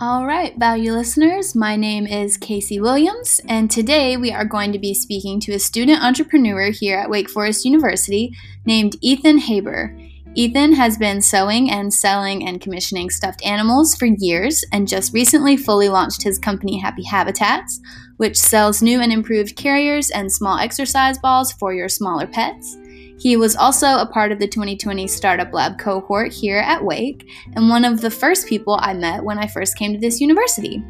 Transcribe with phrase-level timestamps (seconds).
[0.00, 4.78] All right, ValYou listeners, my name is Casey Williams, and today we are going to
[4.78, 8.32] be speaking to a student entrepreneur here at Wake Forest University
[8.64, 9.98] named Ethan Haber.
[10.36, 15.56] Ethan has been sewing and selling and commissioning stuffed animals for years and just recently
[15.56, 17.80] fully launched his company Happy Habitats,
[18.18, 22.76] which sells new and improved carriers and small exercise balls for your smaller pets.
[23.18, 27.68] He was also a part of the 2020 Startup Lab cohort here at Wake, and
[27.68, 30.84] one of the first people I met when I first came to this university.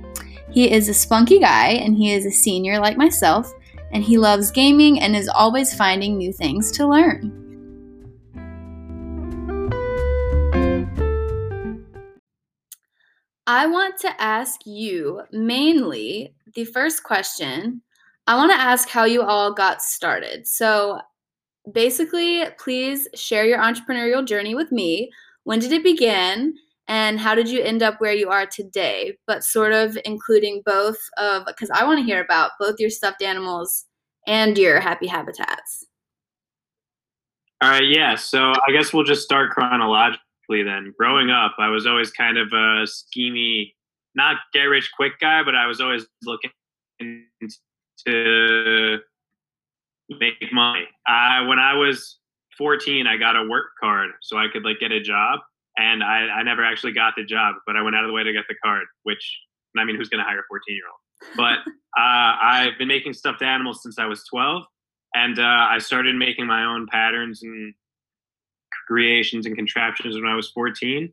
[0.51, 3.51] He is a spunky guy, and he is a senior like myself,
[3.93, 7.33] and he loves gaming and is always finding new things to learn.
[13.47, 17.80] I want to ask you mainly the first question.
[18.27, 20.47] I want to ask how you all got started.
[20.47, 21.01] So,
[21.73, 25.11] basically, please share your entrepreneurial journey with me.
[25.45, 26.55] When did it begin?
[26.87, 29.19] And how did you end up where you are today?
[29.27, 33.23] But sort of including both of, because I want to hear about both your stuffed
[33.23, 33.85] animals
[34.27, 35.87] and your happy habitats.
[37.60, 38.15] All right, yeah.
[38.15, 40.95] So I guess we'll just start chronologically then.
[40.99, 43.75] Growing up, I was always kind of a schemy,
[44.15, 46.51] not get rich quick guy, but I was always looking
[48.07, 48.99] to
[50.09, 50.87] make money.
[51.06, 52.18] I when I was
[52.56, 55.40] 14, I got a work card so I could like get a job,
[55.76, 58.24] and I, I never actually got the job, but I went out of the way
[58.24, 58.86] to get the card.
[59.04, 59.40] Which
[59.76, 61.36] I mean, who's going to hire a 14 year old?
[61.36, 61.59] But
[62.01, 64.62] uh, I've been making stuffed animals since I was 12,
[65.14, 67.75] and uh, I started making my own patterns and
[68.86, 71.12] creations and contraptions when I was 14,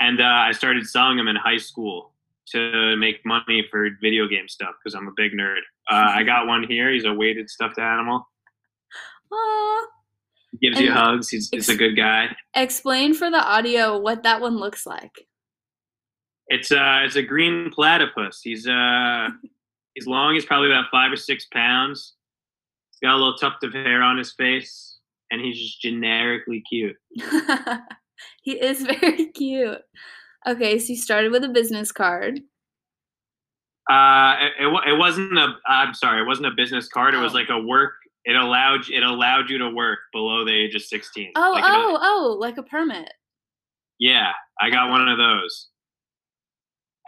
[0.00, 2.12] and uh, I started selling them in high school
[2.50, 5.60] to make money for video game stuff because I'm a big nerd.
[5.90, 6.92] Uh, I got one here.
[6.92, 8.26] He's a weighted stuffed animal.
[9.32, 9.84] Aww.
[10.52, 11.28] He gives And you hugs.
[11.28, 12.34] He's, he's a good guy.
[12.54, 15.26] Explain for the audio what that one looks like.
[16.48, 18.40] It's uh, it's a green platypus.
[18.42, 19.28] He's uh,
[19.94, 20.34] he's long.
[20.34, 22.14] He's probably about five or six pounds.
[22.90, 24.98] He's got a little tuft of hair on his face,
[25.30, 26.96] and he's just generically cute.
[28.42, 29.82] he is very cute.
[30.46, 32.40] Okay, so you started with a business card.
[33.90, 35.54] Uh, it, it, it wasn't a.
[35.66, 37.14] I'm sorry, it wasn't a business card.
[37.14, 37.36] It was Oh.
[37.36, 37.94] like a work.
[38.24, 41.32] It allowed it allowed you to work below the age of 16.
[41.36, 43.10] Oh, Like oh, oh, like a permit.
[43.98, 45.68] Yeah, I got one of those.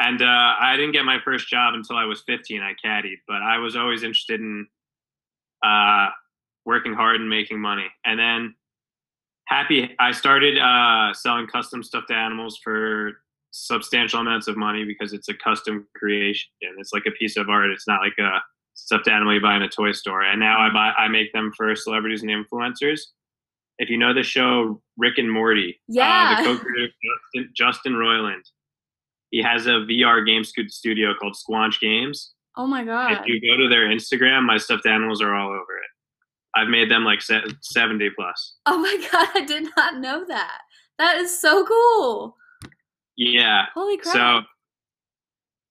[0.00, 2.62] And uh, I didn't get my first job until I was 15.
[2.62, 4.66] I caddied, but I was always interested in
[5.62, 6.08] uh,
[6.64, 7.86] working hard and making money.
[8.06, 8.54] And then
[9.50, 15.28] happy, I started uh, selling custom stuffed animals for substantial amounts of money because it's
[15.28, 16.48] a custom creation.
[16.78, 17.70] It's like a piece of art.
[17.70, 18.38] It's not like a
[18.74, 20.22] stuffed animal you buy in a toy store.
[20.22, 23.00] And now I buy, I make them for celebrities and influencers.
[23.78, 26.36] If you know the show Rick and Morty, Yeah.
[26.38, 26.92] uh, the co-creator
[27.34, 28.42] Justin, Justin Roiland,
[29.30, 32.32] he has a VR game studio called Squanch Games.
[32.56, 33.12] Oh my god.
[33.12, 35.79] If you go to their Instagram, my stuffed animals are all over.
[36.54, 38.56] I've made them like 70 plus.
[38.66, 40.58] Oh my god, I did not know that.
[40.98, 42.36] That is so cool.
[43.16, 43.66] Yeah.
[43.74, 44.14] Holy crap.
[44.14, 44.40] So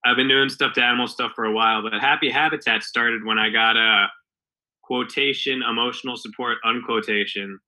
[0.05, 3.49] I've been doing stuffed animal stuff for a while, but Happy Habitat started when I
[3.49, 4.07] got a
[4.83, 7.59] quotation emotional support unquotation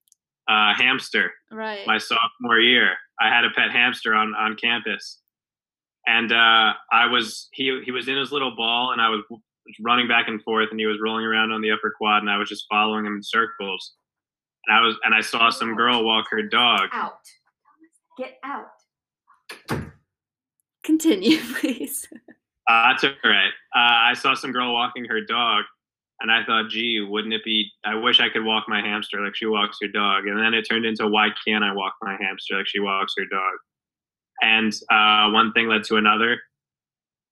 [0.47, 1.85] uh, hamster right.
[1.85, 2.93] my sophomore year.
[3.19, 5.19] I had a pet hamster on on campus,
[6.07, 9.21] and uh, I was he he was in his little ball, and I was
[9.81, 12.37] running back and forth, and he was rolling around on the upper quad, and I
[12.37, 13.93] was just following him in circles.
[14.67, 16.89] And I was and I saw some girl walk her dog.
[16.93, 17.13] out.
[18.17, 18.71] Get out.
[20.83, 22.07] Continue, please.
[22.69, 23.51] Uh, that's all right.
[23.75, 25.65] Uh, I saw some girl walking her dog,
[26.21, 27.69] and I thought, gee, wouldn't it be?
[27.83, 30.27] I wish I could walk my hamster like she walks her dog.
[30.27, 33.25] And then it turned into, why can't I walk my hamster like she walks her
[33.25, 33.53] dog?
[34.41, 36.39] And uh, one thing led to another.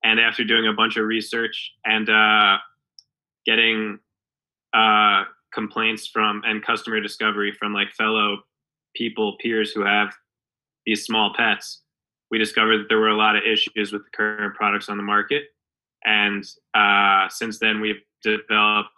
[0.04, 2.58] And after doing a bunch of research and uh,
[3.46, 4.00] getting
[4.74, 5.24] uh,
[5.54, 8.38] complaints from and customer discovery from like fellow
[8.96, 10.14] people, peers who have
[10.86, 11.82] these small pets,
[12.32, 15.04] we discovered that there were a lot of issues with the current products on the
[15.04, 15.44] market.
[16.06, 18.90] And uh, since then, we've developed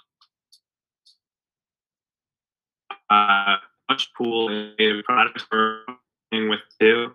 [3.10, 3.56] uh,
[3.90, 4.74] much cool
[5.04, 5.80] products we're
[6.32, 7.14] working with too.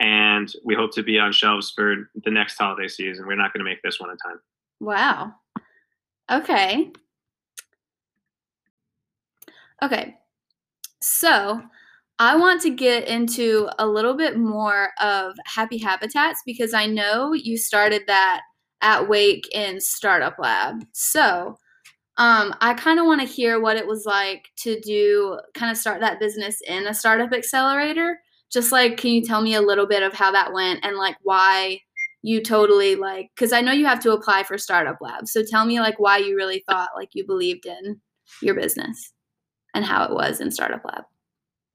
[0.00, 3.26] And we hope to be on shelves for the next holiday season.
[3.26, 4.40] We're not going to make this one in time.
[4.80, 5.34] Wow.
[6.30, 6.92] Okay.
[9.82, 10.16] Okay.
[11.00, 11.62] So,
[12.18, 17.32] I want to get into a little bit more of Happy Habitats because I know
[17.32, 18.42] you started that
[18.80, 20.84] at Wake in Startup Lab.
[20.92, 21.56] So,
[22.18, 25.78] um, I kind of want to hear what it was like to do, kind of
[25.78, 28.20] start that business in a startup accelerator.
[28.52, 31.16] Just like, can you tell me a little bit of how that went and like
[31.22, 31.80] why
[32.22, 35.64] you totally like because i know you have to apply for startup lab so tell
[35.64, 38.00] me like why you really thought like you believed in
[38.40, 39.12] your business
[39.74, 41.04] and how it was in startup lab.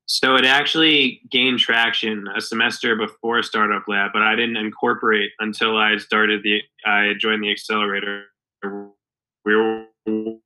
[0.10, 5.78] So it actually gained traction a semester before startup lab but i didn't incorporate until
[5.78, 8.26] i started the i joined the accelerator.
[8.64, 9.86] We were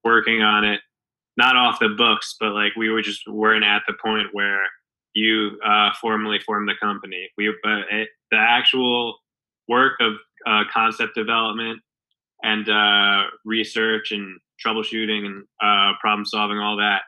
[0.03, 0.81] working on it
[1.37, 4.63] not off the books but like we were just weren't at the point where
[5.13, 7.53] you uh, formally formed the company we
[7.91, 9.17] it, the actual
[9.67, 10.13] work of
[10.45, 11.79] uh, concept development
[12.43, 17.01] and uh, research and troubleshooting and uh, problem solving, all that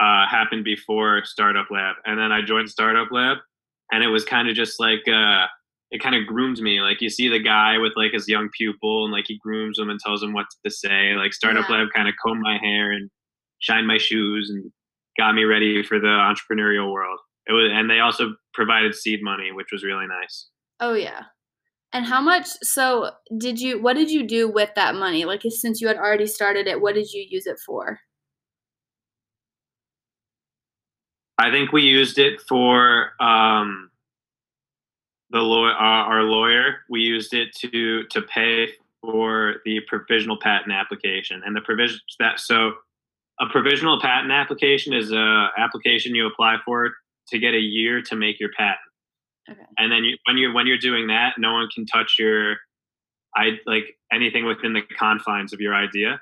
[0.00, 1.96] uh, happened before Startup Lab.
[2.04, 3.38] And then I joined Startup Lab,
[3.92, 5.46] and it was kind of just like uh,
[5.90, 6.80] it kind of groomed me.
[6.80, 9.90] Like you see the guy with like his young pupil, and like he grooms him
[9.90, 11.14] and tells him what to say.
[11.14, 11.76] Like Startup yeah.
[11.76, 13.10] Lab kind of combed my hair and
[13.60, 14.70] shined my shoes and
[15.18, 17.18] got me ready for the entrepreneurial world.
[17.46, 20.48] It was, and they also provided seed money, which was really nice.
[20.78, 21.24] Oh yeah,
[21.92, 25.24] and how much so did you what did you do with that money?
[25.24, 27.98] Like since you had already started it, what did you use it for?
[31.38, 33.90] I think we used it for um,
[35.30, 36.80] the lawyer, uh, our lawyer.
[36.90, 38.68] We used it to to pay
[39.00, 42.74] for the provisional patent application, and the provision that so
[43.40, 46.90] a provisional patent application is a application you apply for
[47.30, 48.78] to get a year to make your patent.
[49.50, 49.60] Okay.
[49.78, 52.56] And then you, when you when you're doing that, no one can touch your,
[53.34, 56.20] I like anything within the confines of your idea.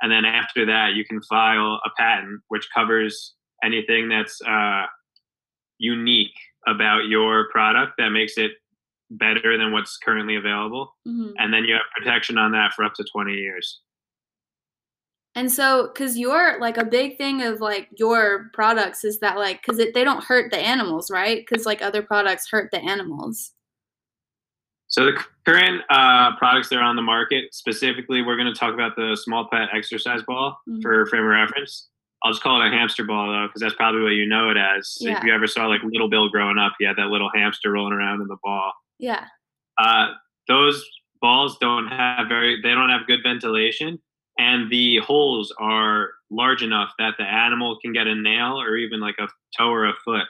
[0.00, 3.34] And then after that, you can file a patent which covers
[3.64, 4.84] anything that's uh,
[5.78, 6.34] unique
[6.66, 8.52] about your product that makes it
[9.10, 10.94] better than what's currently available.
[11.06, 11.32] Mm-hmm.
[11.38, 13.80] And then you have protection on that for up to 20 years.
[15.38, 19.62] And so, because you're like a big thing of like your products is that like,
[19.62, 21.46] because they don't hurt the animals, right?
[21.46, 23.52] Because like other products hurt the animals.
[24.88, 25.12] So the
[25.46, 29.16] current uh, products that are on the market, specifically, we're going to talk about the
[29.16, 30.80] small pet exercise ball mm-hmm.
[30.80, 31.86] for frame of reference.
[32.24, 34.56] I'll just call it a hamster ball though, because that's probably what you know it
[34.56, 34.98] as.
[34.98, 35.18] Yeah.
[35.18, 37.92] If you ever saw like Little Bill growing up, he had that little hamster rolling
[37.92, 38.72] around in the ball.
[38.98, 39.26] Yeah.
[39.80, 40.14] Uh,
[40.48, 40.84] those
[41.20, 44.00] balls don't have very, they don't have good ventilation,
[44.38, 49.00] and the holes are large enough that the animal can get a nail or even
[49.00, 50.26] like a toe or a foot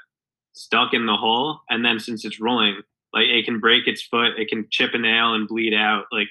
[0.54, 2.76] stuck in the hole and then since it's rolling
[3.12, 6.28] like it can break its foot it can chip a nail and bleed out like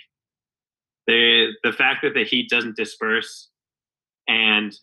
[1.06, 3.50] the the fact that the heat doesn't disperse
[4.28, 4.78] and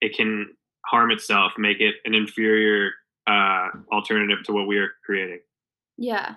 [0.00, 0.54] it can
[0.86, 2.90] harm itself make it an inferior
[3.26, 5.40] uh, alternative to what we are creating.
[5.96, 6.34] Yeah.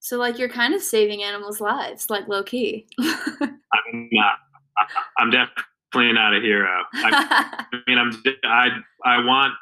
[0.00, 4.34] So like you're kind of saving animals lives like low key i'm not
[5.18, 6.82] I'm definitely not a hero.
[6.94, 8.68] I, I mean, I'm I
[9.04, 9.54] I want.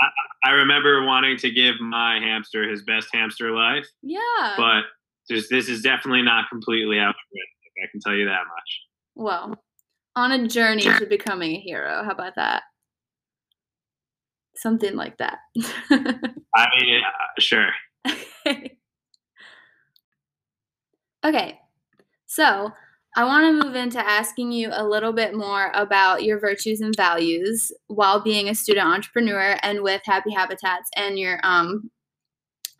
[0.00, 0.06] I,
[0.48, 3.86] I remember wanting to give my hamster his best hamster life.
[4.02, 4.54] Yeah.
[4.56, 4.84] But
[5.30, 7.72] just this is definitely not completely out of altruistic.
[7.82, 8.80] I can tell you that much.
[9.14, 9.62] Well,
[10.16, 12.02] on a journey to becoming a hero.
[12.04, 12.62] How about that?
[14.56, 15.38] Something like that.
[15.90, 17.70] I mean, uh, sure.
[21.24, 21.58] okay.
[22.26, 22.72] So,
[23.14, 26.96] I want to move into asking you a little bit more about your virtues and
[26.96, 31.90] values while being a student entrepreneur and with Happy Habitats and your um,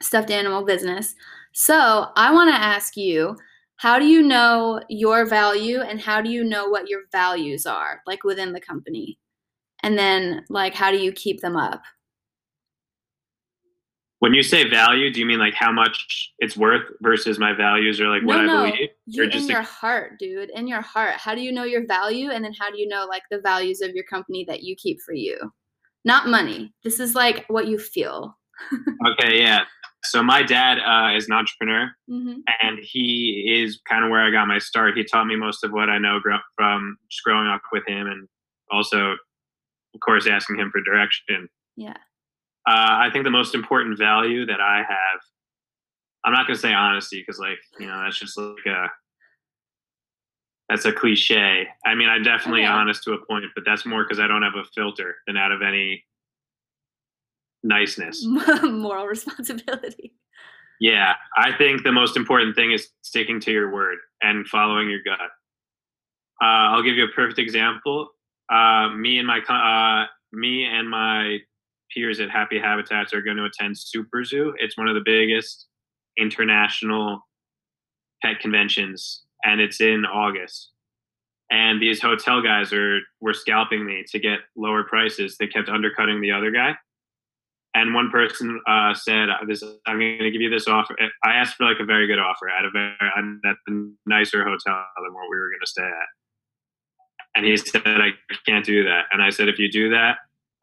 [0.00, 1.14] stuffed animal business.
[1.52, 3.36] So, I want to ask you
[3.76, 8.00] how do you know your value and how do you know what your values are,
[8.06, 9.18] like within the company?
[9.82, 11.82] And then, like, how do you keep them up?
[14.22, 18.00] When you say value, do you mean like how much it's worth versus my values
[18.00, 18.62] or like no, what no.
[18.62, 18.88] I believe?
[19.04, 20.48] You're in your heart, dude.
[20.50, 21.16] In your heart.
[21.16, 22.30] How do you know your value?
[22.30, 25.00] And then how do you know like the values of your company that you keep
[25.04, 25.36] for you?
[26.04, 26.72] Not money.
[26.84, 28.38] This is like what you feel.
[29.10, 29.62] okay, yeah.
[30.04, 32.42] So my dad uh, is an entrepreneur, mm-hmm.
[32.62, 34.96] and he is kind of where I got my start.
[34.96, 36.20] He taught me most of what I know
[36.56, 38.28] from just growing up with him, and
[38.70, 39.14] also,
[39.94, 41.48] of course, asking him for direction.
[41.76, 41.96] Yeah.
[42.66, 45.20] Uh, I think the most important value that I have,
[46.24, 48.86] I'm not going to say honesty because, like, you know, that's just like a
[50.68, 51.66] that's a cliche.
[51.84, 52.72] I mean, I'm definitely okay.
[52.72, 55.52] honest to a point, but that's more because I don't have a filter than out
[55.52, 56.04] of any
[57.62, 58.24] niceness,
[58.62, 60.14] moral responsibility.
[60.80, 65.02] Yeah, I think the most important thing is sticking to your word and following your
[65.04, 65.20] gut.
[66.42, 68.08] Uh, I'll give you a perfect example.
[68.50, 71.38] Uh, me and my uh, me and my
[71.94, 74.54] peers at Happy Habitats are going to attend Super Zoo.
[74.58, 75.66] It's one of the biggest
[76.18, 77.20] international
[78.22, 80.70] pet conventions, and it's in August.
[81.50, 85.36] And these hotel guys are were scalping me to get lower prices.
[85.38, 86.74] They kept undercutting the other guy,
[87.74, 91.34] and one person uh, said, uh, "This I'm going to give you this offer." I
[91.34, 95.12] asked for like a very good offer at a very at a nicer hotel than
[95.12, 96.08] what we were going to stay at,
[97.36, 98.10] and he said, "I
[98.46, 100.18] can't do that." And I said, "If you do that,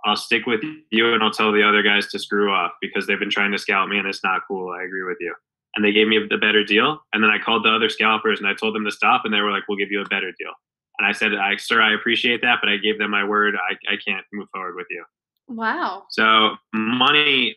[0.05, 3.19] I'll stick with you, and I'll tell the other guys to screw off because they've
[3.19, 5.33] been trying to scalp me, and it's not cool." I agree with you.
[5.75, 8.47] And they gave me the better deal, and then I called the other scalpers and
[8.47, 10.53] I told them to stop, and they were like, "We'll give you a better deal."
[10.97, 13.55] And I said, I, "Sir, I appreciate that, but I gave them my word.
[13.55, 15.03] I, I can't move forward with you."
[15.47, 16.05] Wow.
[16.09, 17.55] So money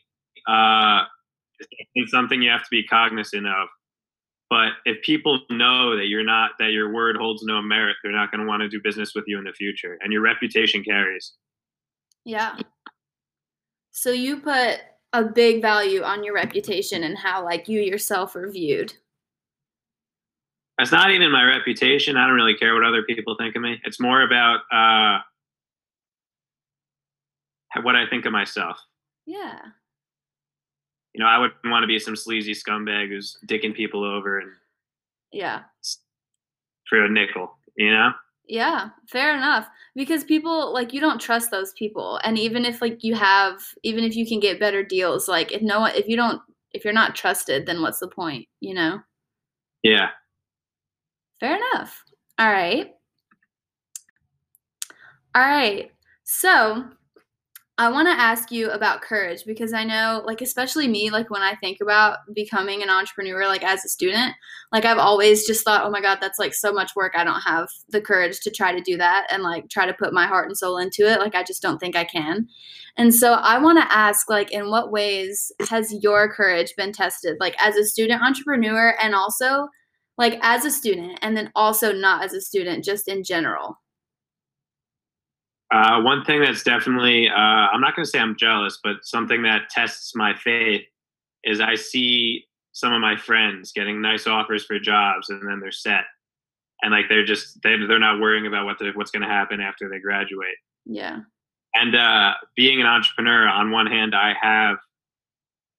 [0.48, 1.04] uh,
[1.94, 3.68] is something you have to be cognizant of.
[4.50, 8.30] But if people know that you're not that your word holds no merit, they're not
[8.30, 11.32] going to want to do business with you in the future, and your reputation carries.
[12.24, 12.56] Yeah.
[13.90, 14.80] So you put
[15.12, 18.94] a big value on your reputation and how like you yourself are viewed.
[20.78, 22.16] It's not even my reputation.
[22.16, 23.80] I don't really care what other people think of me.
[23.84, 25.20] It's more about uh,
[27.82, 28.78] what I think of myself.
[29.26, 29.58] Yeah.
[31.14, 34.50] You know, I wouldn't want to be some sleazy scumbag who's dicking people over and
[35.30, 35.62] yeah
[36.88, 37.54] for a nickel.
[37.76, 38.12] You know.
[38.48, 39.68] Yeah, fair enough.
[39.94, 44.04] Because people like you don't trust those people, and even if like you have, even
[44.04, 46.40] if you can get better deals, like if no one, if you don't,
[46.72, 48.46] if you're not trusted, then what's the point?
[48.60, 49.00] You know.
[49.82, 50.10] Yeah.
[51.40, 52.04] Fair enough.
[52.38, 52.92] All right.
[55.34, 55.90] All right.
[56.24, 56.84] So
[57.78, 61.40] I want to ask you about courage because I know, like, especially me, like, when
[61.40, 64.34] I think about becoming an entrepreneur, like, as a student,
[64.72, 67.14] like, I've always just thought, oh my God, that's like so much work.
[67.16, 70.12] I don't have the courage to try to do that and, like, try to put
[70.12, 71.18] my heart and soul into it.
[71.18, 72.46] Like, I just don't think I can.
[72.98, 77.38] And so I want to ask, like, in what ways has your courage been tested,
[77.40, 79.68] like, as a student entrepreneur and also,
[80.18, 83.78] like, as a student and then also not as a student, just in general?
[85.72, 89.42] Uh, one thing that's definitely, uh, I'm not going to say I'm jealous, but something
[89.44, 90.82] that tests my faith
[91.44, 95.72] is I see some of my friends getting nice offers for jobs and then they're
[95.72, 96.04] set.
[96.82, 99.88] And like they're just, they, they're not worrying about what what's going to happen after
[99.88, 100.56] they graduate.
[100.84, 101.20] Yeah.
[101.74, 104.76] And uh, being an entrepreneur, on one hand, I have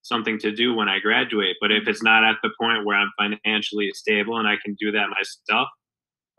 [0.02, 1.58] something to do when I graduate.
[1.62, 4.92] But if it's not at the point where I'm financially stable and I can do
[4.92, 5.68] that myself,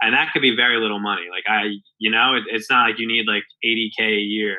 [0.04, 1.22] and that could be very little money.
[1.30, 4.58] Like I, you know, it, it's not like you need like 80k a year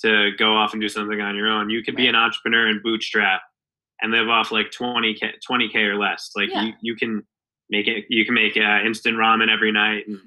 [0.00, 1.70] to go off and do something on your own.
[1.70, 2.02] You could right.
[2.02, 3.42] be an entrepreneur and bootstrap
[4.02, 6.30] and live off like 20k, 20k or less.
[6.34, 6.64] Like yeah.
[6.64, 7.22] you, you can
[7.70, 8.06] make it.
[8.08, 10.18] You can make uh, instant ramen every night and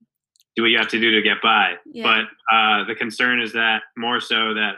[0.56, 1.74] do what you have to do to get by.
[1.84, 2.04] Yeah.
[2.04, 4.76] But uh, the concern is that more so that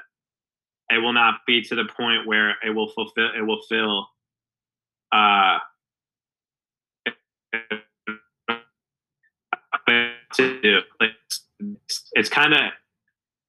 [0.91, 3.31] it will not be to the point where it will fulfill.
[3.37, 4.09] It will fill.
[5.13, 5.59] Uh,
[10.37, 10.81] to do.
[11.01, 12.61] Like it's, it's kind of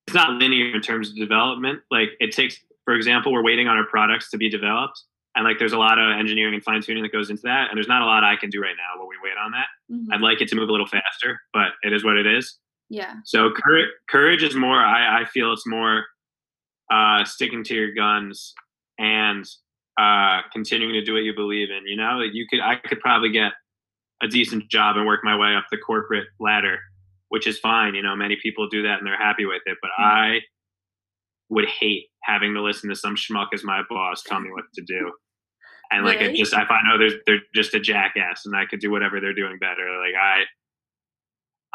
[0.08, 1.82] it's not linear in terms of development.
[1.91, 5.01] Like it takes, for example, we're waiting on our products to be developed,
[5.36, 7.77] and like there's a lot of engineering and fine tuning that goes into that, and
[7.77, 9.67] there's not a lot I can do right now while we wait on that.
[9.91, 10.13] Mm-hmm.
[10.13, 12.58] I'd like it to move a little faster, but it is what it is.
[12.89, 13.15] Yeah.
[13.25, 14.79] So courage, courage is more.
[14.79, 16.06] I, I feel it's more
[16.91, 18.53] uh, sticking to your guns
[18.98, 19.46] and
[20.00, 21.86] uh, continuing to do what you believe in.
[21.86, 23.53] You know, you could I could probably get
[24.21, 26.79] a decent job and work my way up the corporate ladder,
[27.29, 27.95] which is fine.
[27.95, 29.77] You know, many people do that and they're happy with it.
[29.81, 30.03] But mm-hmm.
[30.03, 30.39] I
[31.50, 34.81] would hate having to listen to some schmuck as my boss tell me what to
[34.81, 35.12] do.
[35.91, 36.33] And like really?
[36.33, 39.21] it just if I know there's they're just a jackass and I could do whatever
[39.21, 39.86] they're doing better.
[40.00, 40.43] Like I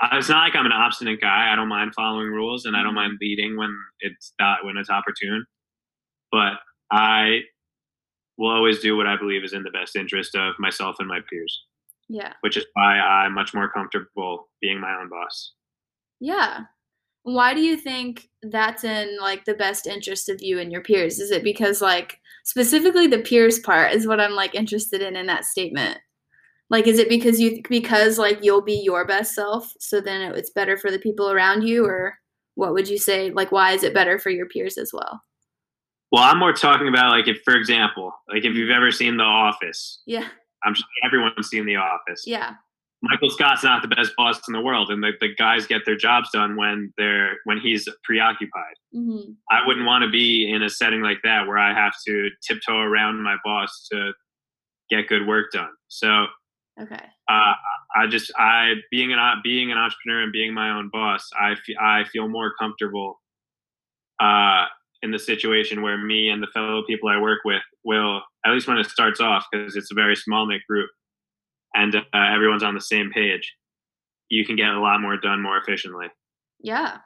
[0.01, 1.51] I, it's not like I'm an obstinate guy.
[1.51, 2.97] I don't mind following rules and I don't mm-hmm.
[2.97, 5.47] mind leading when it's not when it's opportune.
[6.31, 6.55] But
[6.91, 7.41] I
[8.37, 11.21] will always do what I believe is in the best interest of myself and my
[11.31, 11.65] peers.
[12.13, 12.35] Yeah.
[12.43, 15.55] Which is why I'm much more comfortable being my own boss.
[16.21, 16.61] Yeah.
[17.23, 21.19] Why do you think that's in like the best interest of you and your peers?
[21.19, 25.27] Is it because like specifically the peers part is what I'm like interested in in
[25.27, 25.99] that statement?
[26.69, 30.51] Like is it because you because like you'll be your best self so then it's
[30.51, 32.19] better for the people around you or
[32.57, 35.23] what would you say like why is it better for your peers as well?
[36.11, 39.25] Well, I'm more talking about like if for example, like if you've ever seen The
[39.25, 40.03] Office.
[40.05, 40.29] Yeah
[40.65, 42.25] I'm sure everyone's seen The Office.
[42.27, 42.55] Yeah.
[43.03, 45.97] Michael Scott's not the best boss in the world, and the, the guys get their
[45.97, 48.75] jobs done when they're when he's preoccupied.
[48.95, 49.33] Mm-hmm.
[49.51, 52.79] I wouldn't want to be in a setting like that where I have to tiptoe
[52.79, 54.13] around my boss to
[54.89, 55.71] get good work done.
[55.89, 56.27] So,
[56.81, 57.55] okay, uh,
[57.97, 61.77] I just I being an being an entrepreneur and being my own boss, I f-
[61.81, 63.21] I feel more comfortable
[64.21, 64.67] uh,
[65.03, 68.69] in the situation where me and the fellow people I work with will, at least
[68.69, 70.91] when it starts off, because it's a very small knit group
[71.75, 73.55] and uh, everyone's on the same page,
[74.29, 76.07] you can get a lot more done more efficiently.
[76.61, 76.99] Yeah,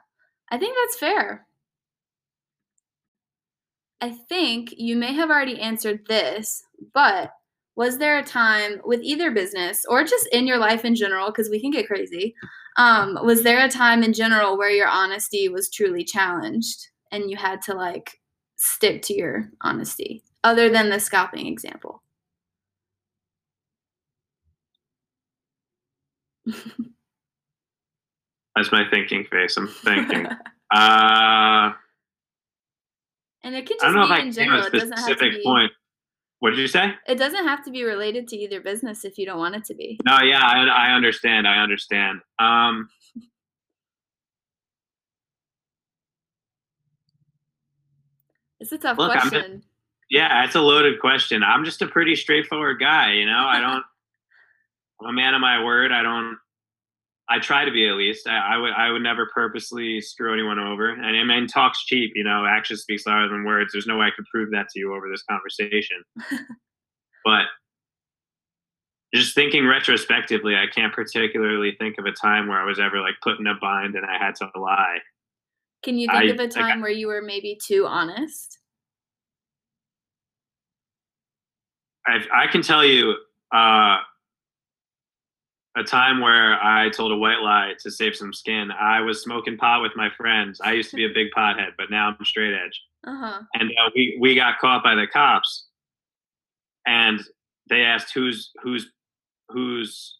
[0.51, 1.47] I think that's fair.
[3.99, 6.63] I think you may have already answered this,
[6.93, 7.31] but
[7.75, 11.49] was there a time with either business or just in your life in general, because
[11.49, 12.35] we can get crazy,
[12.77, 17.37] um, was there a time in general where your honesty was truly challenged and you
[17.37, 18.19] had to like
[18.55, 22.01] stick to your honesty, other than the scalping example?
[28.55, 29.55] That's my thinking face.
[29.57, 30.25] I'm thinking.
[30.73, 31.73] uh,
[33.43, 34.65] and it can just be in general.
[34.65, 35.41] It doesn't have to be.
[35.43, 35.71] Point.
[36.39, 36.93] What did you say?
[37.07, 39.75] It doesn't have to be related to either business if you don't want it to
[39.75, 39.99] be.
[40.05, 41.47] No, yeah, I, I understand.
[41.47, 42.19] I understand.
[42.39, 42.89] Um,
[48.71, 49.57] it's a tough look, question.
[49.57, 49.67] Just,
[50.09, 51.41] yeah, it's a loaded question.
[51.41, 53.45] I'm just a pretty straightforward guy, you know.
[53.47, 53.83] I don't.
[55.01, 55.91] I'm a man of my word.
[55.91, 56.37] I don't.
[57.29, 58.27] I try to be at least.
[58.27, 60.89] I, I, would I would never purposely screw anyone over.
[60.89, 62.11] And I mean, talk's cheap.
[62.15, 63.71] You know, action speaks louder than words.
[63.71, 66.03] There's no way I could prove that to you over this conversation.
[67.25, 67.45] but
[69.13, 73.15] just thinking retrospectively, I can't particularly think of a time where I was ever like
[73.21, 74.99] put in a bind and I had to lie.
[75.87, 78.57] Can you think I, of a time where you were maybe too honest?
[82.05, 83.15] I, I can tell you.
[83.53, 83.99] Uh,
[85.77, 88.69] a time where I told a white lie to save some skin.
[88.71, 90.59] I was smoking pot with my friends.
[90.61, 92.81] I used to be a big pothead, but now I'm straight edge.
[93.05, 93.43] Uh-huh.
[93.53, 95.67] And uh, we we got caught by the cops,
[96.85, 97.21] and
[97.69, 98.91] they asked who's who's
[99.47, 100.17] whose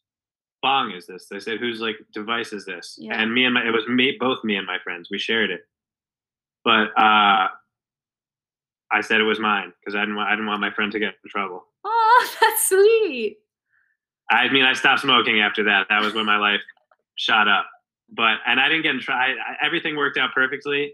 [0.61, 1.27] bong is this?
[1.29, 2.97] They said whose like device is this?
[2.99, 3.19] Yeah.
[3.19, 5.09] And me and my it was me both me and my friends.
[5.09, 5.61] We shared it,
[6.63, 7.47] but uh,
[8.91, 10.99] I said it was mine because I didn't want I didn't want my friend to
[10.99, 11.65] get in trouble.
[11.83, 13.37] Oh, that's sweet.
[14.29, 15.87] I mean, I stopped smoking after that.
[15.89, 16.61] That was when my life
[17.15, 17.65] shot up.
[18.09, 19.35] But and I didn't get in trouble.
[19.61, 20.93] Everything worked out perfectly.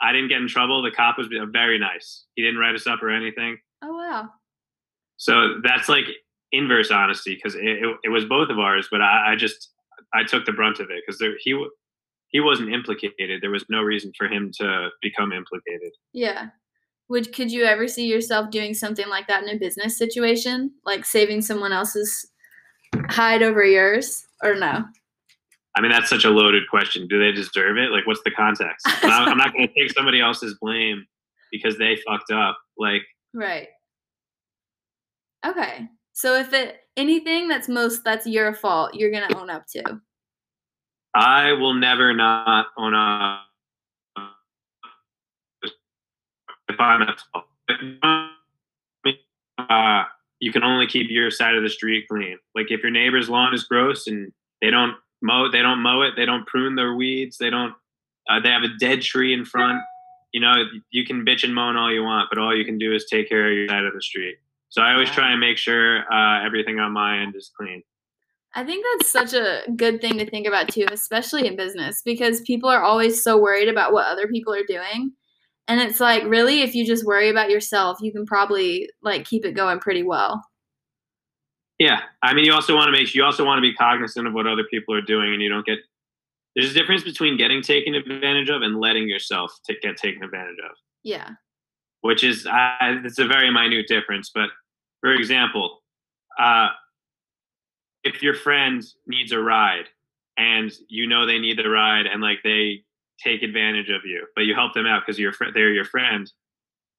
[0.00, 0.82] I didn't get in trouble.
[0.82, 2.24] The cop was very nice.
[2.34, 3.58] He didn't write us up or anything.
[3.82, 4.30] Oh wow.
[5.16, 6.06] So that's like
[6.56, 9.70] inverse honesty because it, it, it, was both of ours, but I, I just
[10.12, 11.66] I took the brunt of it because he
[12.28, 13.40] he wasn't implicated.
[13.40, 15.92] There was no reason for him to become implicated.
[16.12, 16.48] Yeah.
[17.08, 21.04] Would could you ever see yourself doing something like that in a business situation, like
[21.04, 22.26] saving someone else's
[23.08, 24.84] hide over yours or no?
[25.76, 27.08] I mean, that's such a loaded question.
[27.08, 27.90] Do they deserve it?
[27.90, 28.86] Like, what's the context?
[29.02, 31.04] I'm not going to take somebody else's blame
[31.50, 32.56] because they fucked up.
[32.78, 33.02] Like,
[33.34, 33.68] right.
[35.44, 35.88] Okay.
[36.14, 40.00] So if it anything that's most that's your fault, you're gonna own up to.
[41.14, 43.40] I will never not own up
[46.68, 47.44] if I'm at fault.
[49.58, 50.04] Uh,
[50.40, 52.38] you can only keep your side of the street clean.
[52.54, 56.14] Like if your neighbor's lawn is gross and they don't mow, they don't mow it,
[56.16, 57.74] they don't prune their weeds, they don't,
[58.28, 59.80] uh, they have a dead tree in front.
[60.32, 60.54] You know,
[60.90, 63.28] you can bitch and moan all you want, but all you can do is take
[63.28, 64.36] care of your side of the street.
[64.74, 67.82] So I always try and make sure uh, everything on my end is clean.
[68.56, 72.40] I think that's such a good thing to think about too, especially in business, because
[72.40, 75.12] people are always so worried about what other people are doing
[75.66, 79.44] and it's like, really, if you just worry about yourself, you can probably like keep
[79.44, 80.44] it going pretty well.
[81.78, 82.00] Yeah.
[82.22, 84.46] I mean, you also want to make you also want to be cognizant of what
[84.46, 85.78] other people are doing and you don't get
[86.54, 90.58] there's a difference between getting taken advantage of and letting yourself t- get taken advantage
[90.64, 90.76] of.
[91.02, 91.30] Yeah.
[92.02, 94.30] Which is, uh, it's a very minute difference.
[94.32, 94.50] But
[95.04, 95.82] for example,
[96.40, 96.68] uh,
[98.04, 99.84] if your friend needs a ride
[100.38, 102.84] and you know they need the ride and like they
[103.22, 106.32] take advantage of you, but you help them out because you're fr- they're your friend.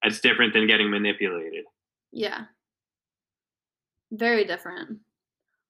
[0.04, 1.64] It's different than getting manipulated.
[2.12, 2.42] Yeah.
[4.12, 5.00] Very different.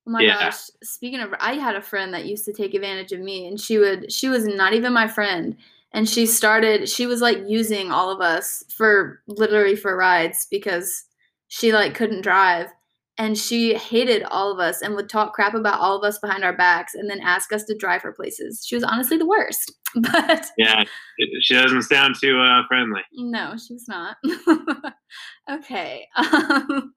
[0.05, 0.37] Oh my yeah.
[0.37, 0.59] gosh.
[0.83, 3.77] Speaking of I had a friend that used to take advantage of me and she
[3.77, 5.55] would she was not even my friend
[5.93, 11.05] and she started she was like using all of us for literally for rides because
[11.47, 12.69] she like couldn't drive
[13.17, 16.43] and she hated all of us and would talk crap about all of us behind
[16.43, 18.65] our backs and then ask us to drive her places.
[18.67, 19.73] She was honestly the worst.
[19.97, 20.83] But yeah,
[21.39, 22.99] she doesn't sound too uh, friendly.
[23.13, 24.17] No, she's not.
[25.49, 26.93] okay, um,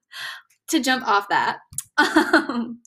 [0.67, 1.59] to jump off that.
[1.97, 2.81] Um,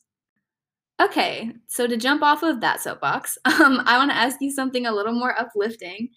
[1.00, 4.84] okay, so to jump off of that soapbox, um, I want to ask you something
[4.84, 6.10] a little more uplifting.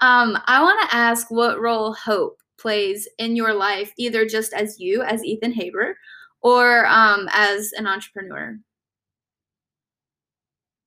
[0.00, 4.78] Um, I want to ask what role hope plays in your life, either just as
[4.78, 5.98] you, as Ethan Haber,
[6.40, 8.56] or um, as an entrepreneur?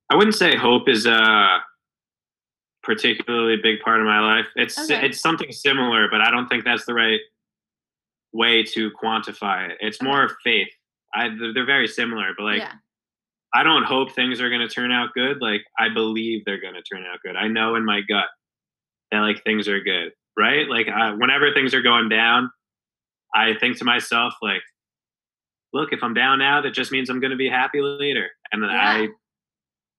[0.09, 1.59] I wouldn't say hope is a
[2.83, 4.47] particularly big part of my life.
[4.55, 5.05] It's okay.
[5.05, 7.19] it's something similar, but I don't think that's the right
[8.31, 9.77] way to quantify it.
[9.79, 10.07] It's okay.
[10.07, 10.69] more faith.
[11.13, 12.73] I they're very similar, but like yeah.
[13.53, 15.41] I don't hope things are going to turn out good.
[15.41, 17.35] Like I believe they're going to turn out good.
[17.35, 18.27] I know in my gut
[19.11, 20.11] that like things are good.
[20.37, 20.67] Right?
[20.67, 22.49] Like I, whenever things are going down,
[23.33, 24.61] I think to myself like,
[25.73, 28.29] look, if I'm down now, that just means I'm going to be happy later.
[28.51, 29.07] And yeah.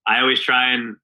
[0.06, 0.96] I, I always try and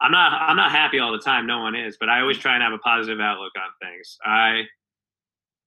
[0.00, 1.46] I'm not I'm not happy all the time.
[1.46, 4.16] No one is, but I always try and have a positive outlook on things.
[4.24, 4.62] I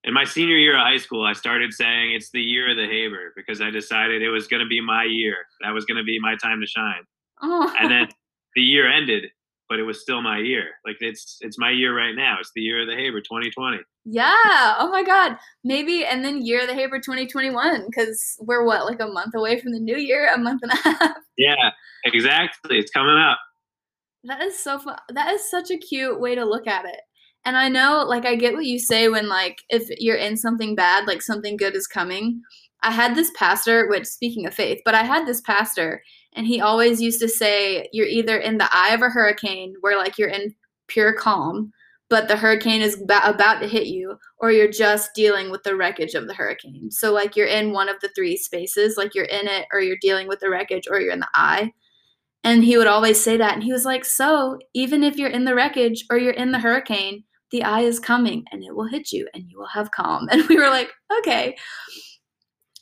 [0.03, 2.87] in my senior year of high school, I started saying it's the year of the
[2.87, 5.35] Haber because I decided it was going to be my year.
[5.61, 7.03] That was going to be my time to shine.
[7.41, 7.73] Oh.
[7.79, 8.07] And then
[8.55, 9.25] the year ended,
[9.71, 10.65] but it was still my year.
[10.85, 12.35] Like it's it's my year right now.
[12.41, 13.77] It's the year of the Haber 2020.
[14.03, 14.33] Yeah.
[14.35, 15.37] Oh my God.
[15.63, 19.61] Maybe and then year of the Haber 2021 because we're what like a month away
[19.61, 21.15] from the new year, a month and a half.
[21.37, 21.71] Yeah,
[22.03, 22.79] exactly.
[22.79, 23.39] It's coming up.
[24.25, 24.97] That is so fun.
[25.07, 26.99] That is such a cute way to look at it.
[27.45, 30.75] And I know, like, I get what you say when, like, if you're in something
[30.75, 32.39] bad, like, something good is coming.
[32.83, 36.61] I had this pastor, which, speaking of faith, but I had this pastor, and he
[36.61, 40.29] always used to say, You're either in the eye of a hurricane, where, like, you're
[40.29, 40.55] in
[40.87, 41.71] pure calm,
[42.09, 46.13] but the hurricane is about to hit you, or you're just dealing with the wreckage
[46.13, 46.91] of the hurricane.
[46.91, 49.97] So, like, you're in one of the three spaces, like, you're in it, or you're
[50.01, 51.71] dealing with the wreckage, or you're in the eye.
[52.43, 53.53] And he would always say that.
[53.53, 56.59] And he was like, So, even if you're in the wreckage or you're in the
[56.59, 60.27] hurricane, the eye is coming and it will hit you and you will have calm.
[60.31, 60.89] And we were like,
[61.19, 61.55] Okay.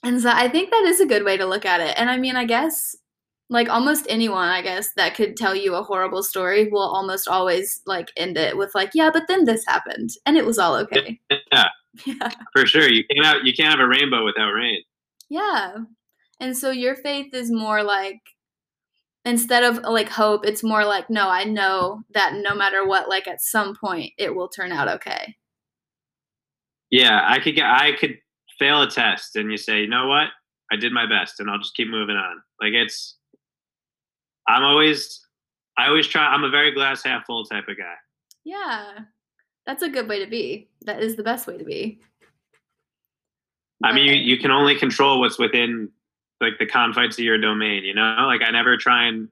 [0.03, 1.93] And so I think that is a good way to look at it.
[1.97, 2.95] And I mean, I guess
[3.49, 7.81] like almost anyone, I guess, that could tell you a horrible story will almost always
[7.85, 11.19] like end it with like, yeah, but then this happened and it was all okay.
[11.51, 11.65] Yeah.
[12.05, 12.29] Yeah.
[12.55, 12.87] For sure.
[12.87, 14.83] You can't have you can't have a rainbow without rain.
[15.27, 15.77] Yeah.
[16.39, 18.21] And so your faith is more like
[19.25, 23.27] instead of like hope it's more like no i know that no matter what like
[23.27, 25.35] at some point it will turn out okay
[26.89, 28.17] yeah i could get i could
[28.57, 30.29] fail a test and you say you know what
[30.71, 33.17] i did my best and i'll just keep moving on like it's
[34.49, 35.21] i'm always
[35.77, 37.95] i always try i'm a very glass half full type of guy
[38.43, 38.99] yeah
[39.65, 41.99] that's a good way to be that is the best way to be
[43.83, 45.89] i mean you, you can only control what's within
[46.41, 48.25] like the confines of your domain, you know?
[48.25, 49.27] Like I never try and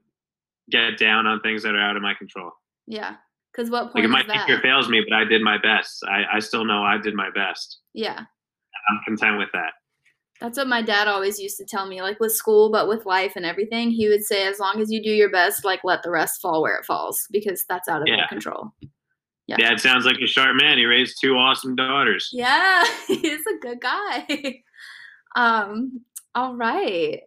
[0.70, 2.52] get down on things that are out of my control.
[2.86, 3.16] Yeah.
[3.56, 6.04] Cause what point like my teacher fails me, but I did my best.
[6.06, 7.78] I, I still know I did my best.
[7.94, 8.20] Yeah.
[8.88, 9.72] I'm content with that.
[10.40, 13.32] That's what my dad always used to tell me, like with school, but with life
[13.34, 13.90] and everything.
[13.90, 16.62] He would say, as long as you do your best, like let the rest fall
[16.62, 18.18] where it falls, because that's out of yeah.
[18.18, 18.72] your control.
[19.48, 19.56] Yeah.
[19.56, 20.78] Dad sounds like a sharp man.
[20.78, 22.28] He raised two awesome daughters.
[22.32, 24.62] Yeah, he's a good guy.
[25.36, 26.02] um,
[26.34, 27.20] all right.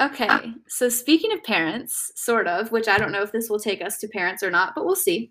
[0.00, 3.82] Okay, so speaking of parents, sort of, which I don't know if this will take
[3.82, 5.30] us to parents or not, but we'll see.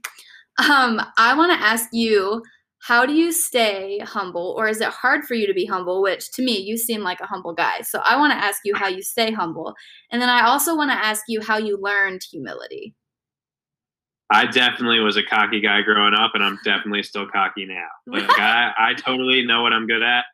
[0.59, 2.43] Um, I want to ask you,
[2.81, 6.01] how do you stay humble, or is it hard for you to be humble?
[6.01, 7.81] Which to me, you seem like a humble guy.
[7.81, 9.75] So I want to ask you how you stay humble,
[10.11, 12.95] and then I also want to ask you how you learned humility.
[14.31, 17.87] I definitely was a cocky guy growing up, and I'm definitely still cocky now.
[18.07, 20.25] Like I, I totally know what I'm good at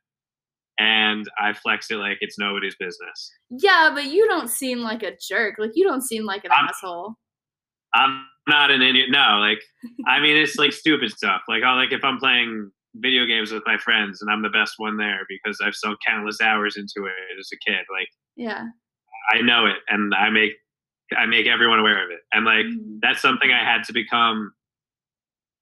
[0.78, 3.32] and I flex it like it's nobody's business.
[3.50, 5.56] Yeah, but you don't seem like a jerk.
[5.58, 7.14] Like you don't seem like an I'm, asshole.
[7.94, 9.10] I'm not an idiot.
[9.10, 9.60] No, like
[10.08, 11.42] I mean it's like stupid stuff.
[11.48, 14.76] Like oh, like if I'm playing video games with my friends and I'm the best
[14.78, 17.86] one there because I've sunk countless hours into it as a kid.
[17.92, 18.66] Like yeah,
[19.32, 20.54] I know it and I make
[21.16, 22.22] I make everyone aware of it.
[22.34, 22.98] And like mm-hmm.
[23.02, 24.54] that's something I had to become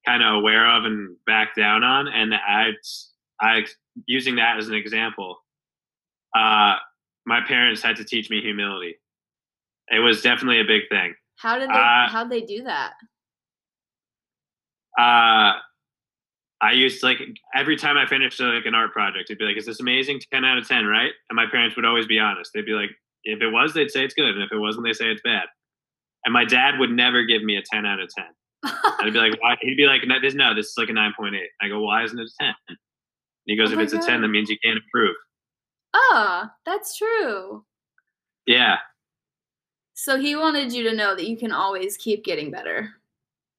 [0.05, 2.07] kind of aware of and back down on.
[2.07, 2.71] And I
[3.39, 3.65] I
[4.05, 5.37] using that as an example,
[6.35, 6.75] uh,
[7.25, 8.95] my parents had to teach me humility.
[9.89, 11.13] It was definitely a big thing.
[11.37, 11.73] How did they?
[11.73, 12.93] Uh, how they do that?
[14.97, 15.57] Uh,
[16.61, 17.17] I used to, like
[17.55, 20.21] every time I finished like an art project, it'd be like, "Is this amazing?
[20.31, 22.51] Ten out of ten, right?" And my parents would always be honest.
[22.53, 22.91] They'd be like,
[23.23, 25.45] "If it was, they'd say it's good, and if it wasn't, they say it's bad."
[26.25, 28.25] And my dad would never give me a ten out of ten.
[28.63, 29.57] I'd be like, why?
[29.61, 31.49] He'd be like, no, this, no, this is like a nine point eight.
[31.61, 32.77] I go, why isn't it a ten?
[33.45, 34.03] he goes, oh if it's God.
[34.03, 35.15] a 10, that means you can't improve.
[35.93, 37.65] Ah, that's true.
[38.47, 38.77] Yeah.
[39.93, 42.89] So he wanted you to know that you can always keep getting better.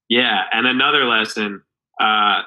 [0.09, 0.43] Yeah.
[0.51, 1.63] And another lesson
[1.99, 2.41] uh,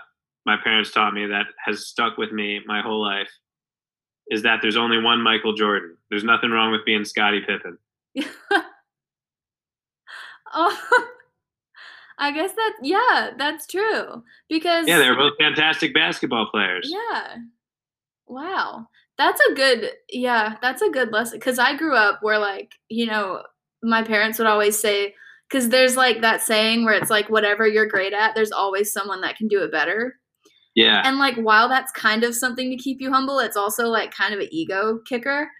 [0.46, 3.30] my parents taught me that has stuck with me my whole life
[4.28, 5.96] is that there's only one Michael Jordan.
[6.10, 7.78] There's nothing wrong with being Scottie Pippen.
[10.52, 10.78] oh,
[12.18, 14.22] I guess that yeah, that's true.
[14.48, 16.90] Because Yeah, they're both fantastic basketball players.
[16.90, 17.36] Yeah.
[18.26, 18.88] Wow.
[19.16, 23.06] That's a good yeah, that's a good lesson cuz I grew up where like, you
[23.06, 23.42] know,
[23.82, 25.14] my parents would always say
[25.50, 29.20] cuz there's like that saying where it's like whatever you're great at, there's always someone
[29.22, 30.18] that can do it better.
[30.74, 31.02] Yeah.
[31.04, 34.34] And like while that's kind of something to keep you humble, it's also like kind
[34.34, 35.50] of an ego kicker.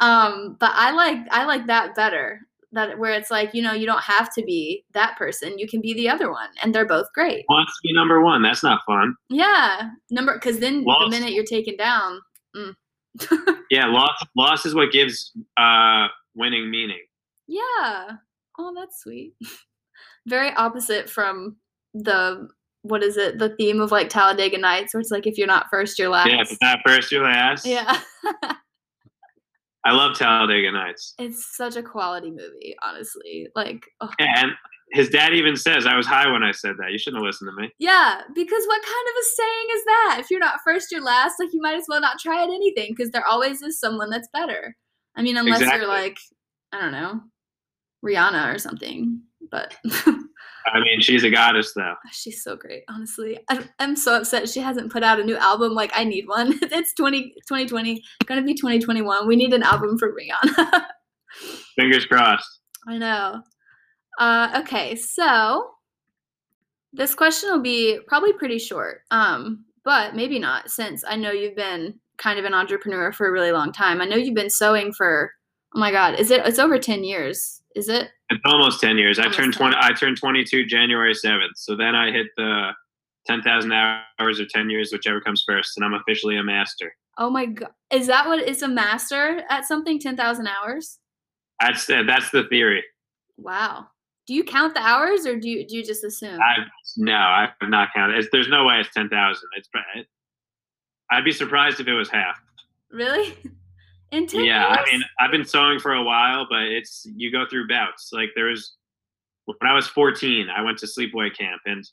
[0.00, 2.40] Um, but I like I like that better
[2.72, 5.80] that where it's like you know you don't have to be that person you can
[5.80, 8.42] be the other one and they're both great Wants to be number one.
[8.42, 9.14] That's not fun.
[9.28, 11.10] yeah number because then Lost.
[11.10, 12.20] the minute you're taken down
[12.56, 12.74] mm.
[13.70, 17.00] Yeah, loss loss is what gives uh winning meaning.
[17.50, 18.12] Yeah
[18.58, 19.34] oh that's sweet
[20.26, 21.56] very opposite from
[21.94, 22.48] the
[22.82, 25.66] what is it the theme of like talladega nights where it's like if you're not
[25.70, 27.66] first you're last Yeah, if it's not first, you're last.
[27.66, 28.00] yeah
[29.84, 31.14] I love Talladega Nights.
[31.18, 34.10] it's such a quality movie honestly like oh.
[34.18, 34.52] And
[34.92, 36.90] his dad even says I was high when I said that.
[36.90, 37.70] You shouldn't have listened to me.
[37.78, 40.16] Yeah, because what kind of a saying is that?
[40.18, 41.34] If you're not first, you're last.
[41.38, 44.26] Like you might as well not try at anything because there always is someone that's
[44.32, 44.76] better.
[45.16, 45.82] I mean, unless Exactly.
[45.86, 46.18] you're like,
[46.72, 47.20] I don't know,
[48.04, 49.22] Rihanna or something.
[49.50, 49.74] But
[50.66, 51.94] I mean, she's a goddess though.
[52.12, 53.38] she's so great, honestly.
[53.48, 55.72] I, I'm so upset she hasn't put out a new album.
[55.72, 56.58] Like I need one.
[56.62, 59.26] it's 20, 2020, gonna be 2021.
[59.26, 60.86] We need an album for Rihanna.
[61.76, 62.60] Fingers crossed.
[62.86, 63.42] I know.
[64.18, 65.70] Uh, okay, so
[66.92, 71.56] this question will be probably pretty short, um, but maybe not, since I know you've
[71.56, 74.00] been kind of an entrepreneur for a really long time.
[74.00, 75.32] I know you've been sewing for
[75.74, 76.44] oh my god, is it?
[76.44, 78.08] It's over ten years, is it?
[78.30, 79.18] It's almost ten years.
[79.18, 79.52] I turned 10.
[79.52, 79.76] twenty.
[79.78, 81.56] I turned twenty-two January seventh.
[81.56, 82.70] So then I hit the
[83.26, 86.94] ten thousand hours or ten years, whichever comes first, and I'm officially a master.
[87.18, 89.98] Oh my god, is that what is a master at something?
[89.98, 90.98] Ten thousand hours?
[91.60, 92.82] That's the, that's the theory.
[93.36, 93.88] Wow.
[94.26, 96.40] Do you count the hours, or do you do you just assume?
[96.40, 96.56] I
[96.96, 98.18] no, I have not counted.
[98.18, 99.48] It's, there's no way it's ten thousand.
[99.56, 99.68] It's
[101.10, 102.40] I'd be surprised if it was half.
[102.90, 103.34] really?
[104.12, 104.78] In ten Yeah, years?
[104.86, 108.10] I mean, I've been sewing for a while, but it's you go through bouts.
[108.12, 108.76] Like there was
[109.46, 111.84] when I was 14, I went to sleepaway camp, and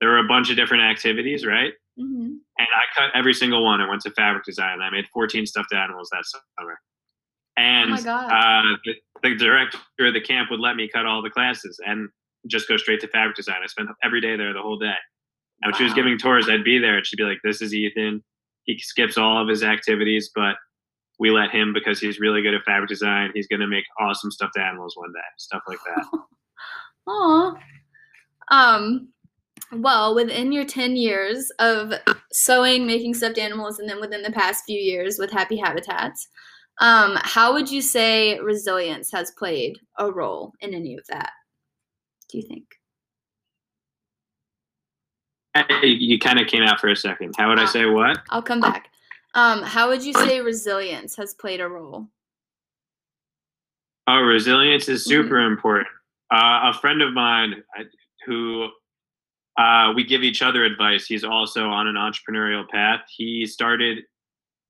[0.00, 1.72] there were a bunch of different activities, right?
[1.98, 2.36] Mhm.
[2.58, 3.80] And I cut every single one.
[3.80, 4.80] I went to fabric design.
[4.80, 6.24] I made 14 stuffed animals that
[6.58, 6.80] summer.
[7.56, 8.30] And Oh my God.
[8.30, 12.08] uh, the, the director of the camp would let me cut all the classes and
[12.46, 13.56] just go straight to fabric design.
[13.64, 14.94] I spent every day there the whole day.
[15.62, 17.74] And when she was giving tours, I'd be there and she'd be like, This is
[17.74, 18.22] Ethan.
[18.64, 20.54] He skips all of his activities, but
[21.18, 23.30] we let him because he's really good at fabric design.
[23.34, 26.04] He's going to make awesome stuffed animals one day, stuff like that.
[27.08, 27.54] Aw.
[28.50, 29.08] Um,
[29.72, 31.92] well, within your 10 years of
[32.32, 36.28] sewing, making stuffed animals, and then within the past few years with Happy Habitats,
[36.80, 41.30] um, how would you say resilience has played a role in any of that?
[42.30, 42.64] Do you think?
[45.82, 47.34] You kind of came out for a second.
[47.36, 47.66] How would I Ah.
[47.66, 48.18] say what?
[48.30, 48.90] I'll come back.
[49.34, 52.08] Um, how would you say resilience has played a role?
[54.06, 55.08] Oh, resilience is Mhm.
[55.08, 55.88] super important.
[56.30, 57.62] Uh, a friend of mine
[58.26, 58.70] who
[59.58, 61.06] uh, we give each other advice.
[61.06, 63.04] He's also on an entrepreneurial path.
[63.10, 64.04] He started.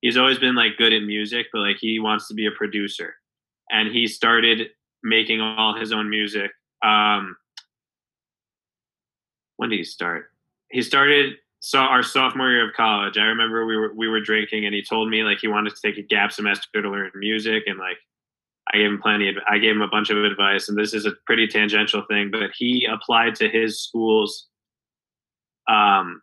[0.00, 3.14] He's always been like good at music, but like he wants to be a producer,
[3.70, 4.70] and he started
[5.02, 6.50] making all his own music.
[6.82, 7.36] Um,
[9.56, 10.32] when did he start?
[10.70, 13.18] He started saw our sophomore year of college.
[13.18, 15.80] I remember we were we were drinking, and he told me like he wanted to
[15.80, 17.98] take a gap semester to learn music, and like
[18.72, 21.06] I gave him plenty of I gave him a bunch of advice, and this is
[21.06, 24.46] a pretty tangential thing, but he applied to his school's
[25.68, 26.22] um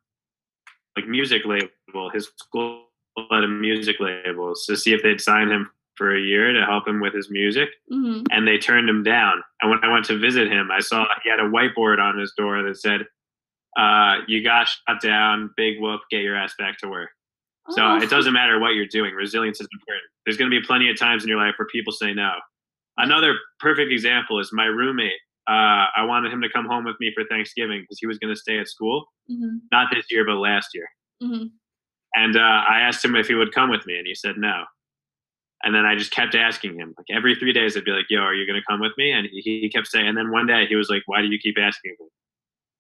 [0.96, 2.10] like music label.
[2.14, 2.86] His school
[3.32, 6.88] had a music label to see if they'd sign him for a year to help
[6.88, 9.44] him with his music, hmm and they turned him down.
[9.62, 12.34] And when I went to visit him, I saw he had a whiteboard on his
[12.38, 13.06] door that said,
[13.76, 15.52] uh, "You got shut down.
[15.58, 16.02] Big whoop.
[16.12, 17.10] Get your ass back to work."
[17.72, 17.98] So Oh.
[17.98, 19.14] it doesn't matter what you're doing.
[19.16, 20.04] Resilience is important.
[20.26, 22.34] There's going to be plenty of times in your life where people say no.
[22.98, 25.20] Another perfect example is my roommate.
[25.48, 28.34] Uh, I wanted him to come home with me for Thanksgiving because he was going
[28.34, 30.88] to stay at school, hmm not this year, but last year.
[31.22, 31.46] hmm
[32.16, 34.66] And uh, I asked him if he would come with me, and he said no.
[35.64, 36.94] And then I just kept asking him.
[36.98, 39.12] Like every three days, I'd be like, "Yo, are you going to come with me?"
[39.12, 40.08] And he, he kept saying.
[40.08, 42.08] And then one day, he was like, "Why do you keep asking me?"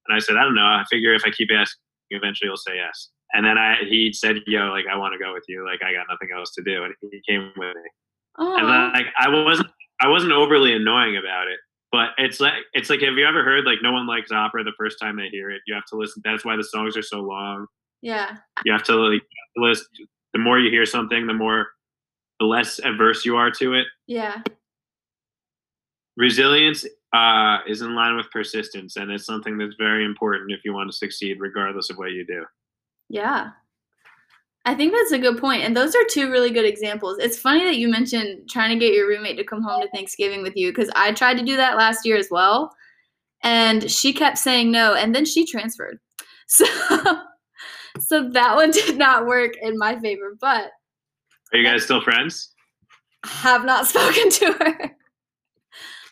[0.08, 0.66] And I said, "I don't know.
[0.66, 1.80] I figure if I keep asking,
[2.12, 5.34] eventually he'll say yes." And then I he said, "Yo, like I want to go
[5.34, 5.66] with you.
[5.66, 7.90] Like I got nothing else to do." And he came with me.
[8.38, 9.70] And then, like I wasn't
[10.02, 11.60] I wasn't overly annoying about it.
[11.92, 14.74] But it's like it's like have you ever heard like no one likes opera the
[14.78, 15.62] first time they hear it?
[15.68, 16.22] You have to listen.
[16.26, 17.68] That's why the songs are so long
[18.06, 18.38] yeah.
[18.64, 19.24] you have to like
[19.58, 19.88] list
[20.34, 21.68] the more you hear something the more
[22.40, 24.42] the less averse you are to it Yeah.
[26.16, 26.86] resilience
[27.16, 30.90] uh, is in line with persistence and it's something that's very important if you want
[30.90, 32.44] to succeed regardless of what you do
[33.10, 33.52] Yeah.
[34.68, 35.62] I think that's a good point.
[35.62, 37.20] And those are two really good examples.
[37.20, 40.42] It's funny that you mentioned trying to get your roommate to come home to Thanksgiving
[40.42, 42.76] with you because I tried to do that last year as well.
[43.44, 44.96] And she kept saying no.
[44.96, 46.00] And then she transferred.
[46.48, 46.66] So,
[48.00, 50.72] so that one did not work in my favor, but
[51.54, 52.56] are you guys still friends
[53.26, 54.92] have not spoken to her.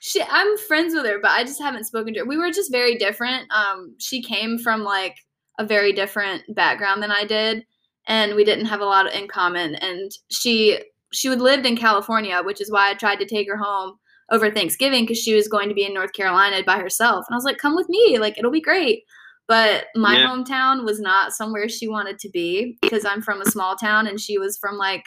[0.05, 2.25] She I'm friends with her, but I just haven't spoken to her.
[2.25, 3.49] We were just very different.
[3.53, 5.15] Um, she came from like
[5.57, 7.65] a very different background than I did,
[8.05, 9.75] and we didn't have a lot in common.
[9.75, 10.81] And she
[11.13, 13.93] she would lived in California, which is why I tried to take her home
[14.29, 17.23] over Thanksgiving because she was going to be in North Carolina by herself.
[17.29, 19.03] And I was like, "Come with me, like it'll be great."
[19.47, 20.27] But my yeah.
[20.27, 24.19] hometown was not somewhere she wanted to be because I'm from a small town and
[24.19, 25.05] she was from like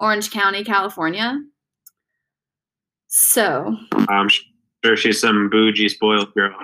[0.00, 1.38] Orange County, California.
[3.16, 3.76] So
[4.08, 6.58] I'm sure she's some bougie, spoiled girl.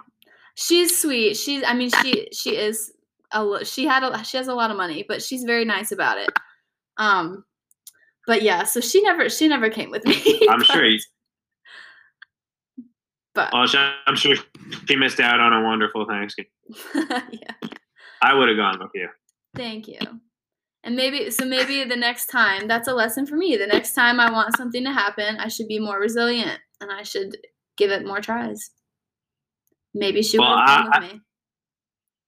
[0.56, 1.36] She's sweet.
[1.36, 1.62] She's.
[1.64, 2.92] I mean, she she is.
[3.32, 6.18] A, she had a, she has a lot of money, but she's very nice about
[6.18, 6.28] it.
[6.96, 7.44] Um,
[8.26, 10.16] but yeah, so she never she never came with me.
[10.50, 10.84] I'm but, sure.
[10.84, 10.98] You,
[13.32, 13.68] but well,
[14.08, 14.34] I'm sure
[14.88, 16.50] she missed out on a wonderful Thanksgiving.
[17.30, 17.68] yeah.
[18.22, 19.08] I would have gone with you.
[19.54, 19.98] Thank you.
[20.82, 23.56] And maybe so maybe the next time that's a lesson for me.
[23.56, 27.02] The next time I want something to happen, I should be more resilient and I
[27.02, 27.36] should
[27.76, 28.70] give it more tries.
[29.94, 31.20] Maybe she well, come with me.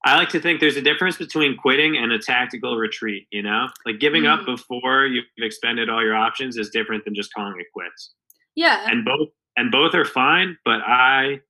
[0.05, 3.69] I like to think there's a difference between quitting and a tactical retreat, you know?
[3.87, 4.37] Like giving mm.
[4.37, 8.13] up before you've expended all your options is different than just calling it quits.
[8.57, 8.85] Yeah.
[8.87, 11.41] And both and both are fine, but I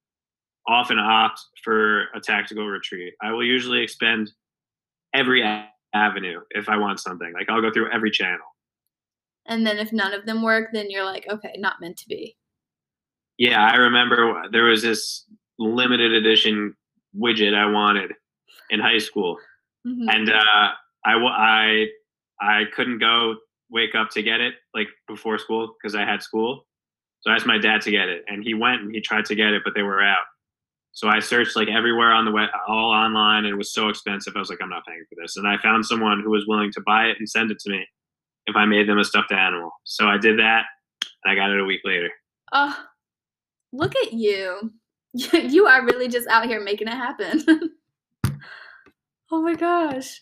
[0.68, 3.14] often opt for a tactical retreat.
[3.22, 4.30] I will usually expend
[5.14, 5.42] every
[5.94, 7.32] avenue if I want something.
[7.32, 8.46] Like I'll go through every channel.
[9.46, 12.36] And then if none of them work, then you're like, okay, not meant to be.
[13.38, 15.24] Yeah, I remember there was this
[15.58, 16.76] limited edition
[17.16, 18.12] widget I wanted
[18.70, 19.38] in high school,
[19.86, 20.08] mm-hmm.
[20.08, 20.68] and uh,
[21.04, 21.86] I I
[22.40, 23.36] I couldn't go
[23.70, 26.66] wake up to get it like before school because I had school.
[27.20, 29.34] So I asked my dad to get it, and he went and he tried to
[29.34, 30.24] get it, but they were out.
[30.92, 34.34] So I searched like everywhere on the web, all online, and it was so expensive.
[34.36, 35.36] I was like, I'm not paying for this.
[35.36, 37.86] And I found someone who was willing to buy it and send it to me
[38.46, 39.70] if I made them a stuffed animal.
[39.84, 40.64] So I did that,
[41.24, 42.10] and I got it a week later.
[42.52, 42.76] Oh,
[43.72, 44.70] look at you!
[45.14, 47.42] you are really just out here making it happen.
[49.30, 50.20] oh my gosh.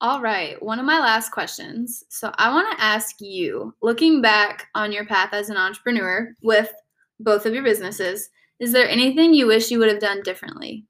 [0.00, 2.02] All right, one of my last questions.
[2.08, 6.72] So I want to ask you, looking back on your path as an entrepreneur with
[7.20, 8.30] both of your businesses
[8.62, 10.86] is there anything you wish you would have done differently?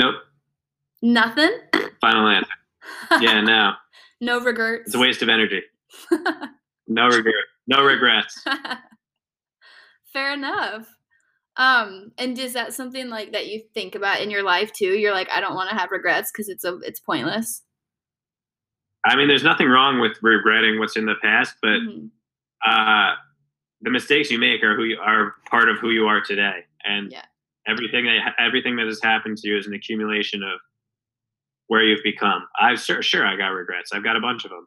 [0.00, 0.14] Nope.
[1.02, 1.50] Nothing?
[2.00, 2.48] Final answer.
[3.20, 3.72] Yeah, no.
[4.22, 4.84] no regrets.
[4.86, 5.60] It's a waste of energy.
[6.88, 7.34] no regret.
[7.66, 8.42] No regrets.
[10.14, 10.88] Fair enough.
[11.58, 14.94] Um, and is that something like that you think about in your life too?
[14.94, 17.62] You're like, I don't want to have regrets because it's a it's pointless.
[19.04, 22.06] I mean, there's nothing wrong with regretting what's in the past, but mm-hmm.
[22.66, 23.14] uh,
[23.86, 26.66] the mistakes you make are who you are part of who you are today.
[26.84, 27.24] And yeah.
[27.66, 30.60] everything that everything that has happened to you is an accumulation of
[31.68, 32.46] where you've become.
[32.60, 33.92] I've sure, sure i got regrets.
[33.92, 34.66] I've got a bunch of them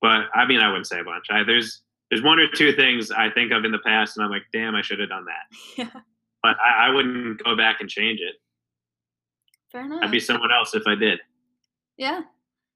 [0.00, 1.26] but i mean i wouldn't say a bunch.
[1.30, 4.30] I, there's there's one or two things i think of in the past and i'm
[4.30, 5.56] like damn i should have done that.
[5.94, 6.00] Yeah.
[6.40, 8.36] But I, I wouldn't go back and change it.
[9.72, 11.20] Fair enough i'd be someone else if i did.
[11.96, 12.22] Yeah.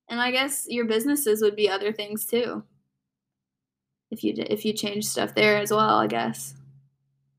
[0.09, 2.65] And i guess your businesses would be other things too
[4.13, 6.55] if you if you change stuff there as well, I guess.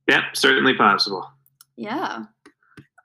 [0.10, 1.26] Yeah, certainly possible.
[1.78, 2.24] Yeah.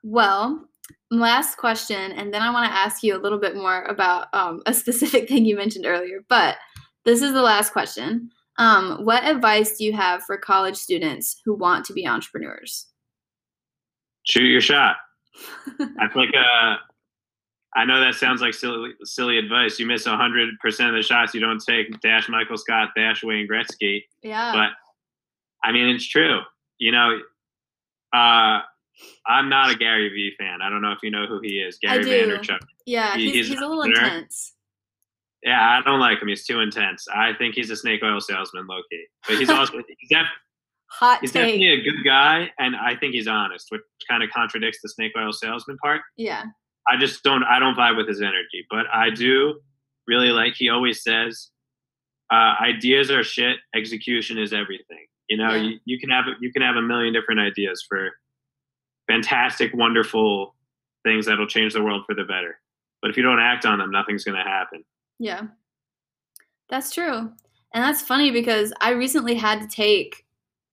[0.03, 0.67] Well,
[1.11, 4.61] last question, and then I want to ask you a little bit more about um,
[4.65, 6.25] a specific thing you mentioned earlier.
[6.27, 6.57] But
[7.05, 8.31] this is the last question.
[8.57, 12.87] Um, what advice do you have for college students who want to be entrepreneurs?
[14.25, 14.97] Shoot your shot.
[15.79, 16.75] I feel like uh,
[17.75, 19.79] I know that sounds like silly, silly advice.
[19.79, 21.99] You miss hundred percent of the shots you don't take.
[22.01, 24.03] Dash Michael Scott, dash Wayne Gretzky.
[24.23, 24.51] Yeah.
[24.53, 24.69] But
[25.67, 26.39] I mean, it's true.
[26.79, 27.19] You know,
[28.13, 28.61] uh,
[29.27, 30.61] I'm not a Gary Vee fan.
[30.61, 31.77] I don't know if you know who he is.
[31.79, 32.59] Gary Vaynerchuk.
[32.85, 34.53] Yeah, he, he's, he's, a little intense.
[35.43, 36.27] Yeah, I don't like him.
[36.27, 37.05] He's too intense.
[37.13, 39.05] I think he's a snake oil salesman, low key.
[39.27, 40.25] But he's also he's, def-
[40.91, 41.43] Hot he's take.
[41.43, 45.11] definitely a good guy, and I think he's honest, which kind of contradicts the snake
[45.17, 46.01] oil salesman part.
[46.17, 46.45] Yeah.
[46.87, 49.59] I just don't I don't vibe with his energy, but I do
[50.07, 50.55] really like.
[50.55, 51.49] He always says,
[52.31, 53.57] uh, "Ideas are shit.
[53.75, 55.61] Execution is everything." You know, yeah.
[55.61, 58.09] you, you can have you can have a million different ideas for
[59.07, 60.55] fantastic, wonderful
[61.03, 62.59] things that'll change the world for the better.
[63.01, 64.83] But if you don't act on them, nothing's going to happen.
[65.19, 65.43] Yeah,
[66.69, 67.31] that's true,
[67.73, 70.25] and that's funny because I recently had to take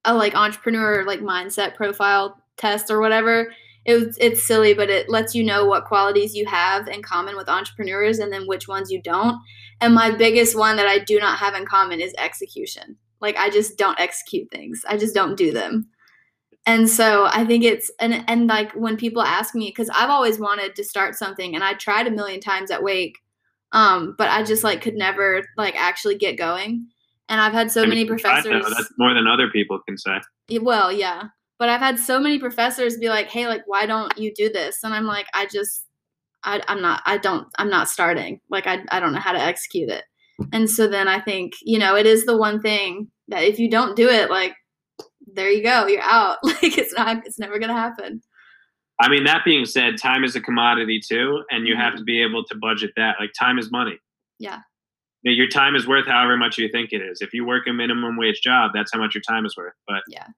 [0.05, 3.53] a like entrepreneur like mindset profile test or whatever
[3.87, 7.49] it, it's silly, but it lets you know what qualities you have in common with
[7.49, 9.41] entrepreneurs and then which ones you don't.
[9.81, 12.97] And my biggest one that I do not have in common is execution.
[13.21, 14.83] Like I just don't execute things.
[14.89, 15.89] I just don't do them.
[16.67, 20.41] And so I think it's and and like when people ask me cuz I've always
[20.41, 23.19] wanted to start something and I tried a million times at Wake
[23.71, 26.89] um but I just like could never like actually get going.
[27.29, 28.53] And I've had so I many mean, I professors.
[28.53, 30.21] know, that's more than other people can say.
[30.61, 31.29] Well, yeah.
[31.59, 34.81] But I've had so many professors be like, "Hey, like why don't you do this?"
[34.85, 35.87] And I'm like, "I just
[36.45, 38.41] I I'm not I don't I'm not starting.
[38.51, 40.05] Like I I don't know how to execute it."
[40.53, 43.71] And so then I think, you know, it is the one thing that if you
[43.71, 44.55] don't do it, like
[45.35, 46.39] there you go, you're out.
[46.45, 48.21] Like it's not it's never going to happen.
[49.01, 51.99] I mean, that being said, time is a commodity too, and you have Mhm.
[51.99, 53.17] to be able to budget that.
[53.21, 53.99] Like, time is money.
[54.39, 54.61] Yeah.
[55.23, 57.21] Your time is worth however much you think it is.
[57.21, 59.75] If you work a minimum wage job, that's how much your time is worth.
[59.87, 60.29] But Yeah.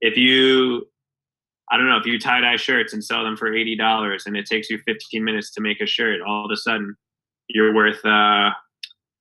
[0.00, 0.86] If you,
[1.70, 4.36] I don't know, if you tie dye shirts and sell them for eighty dollars, and
[4.36, 6.96] it takes you fifteen minutes to make a shirt, all of a sudden
[7.48, 8.50] you're worth uh,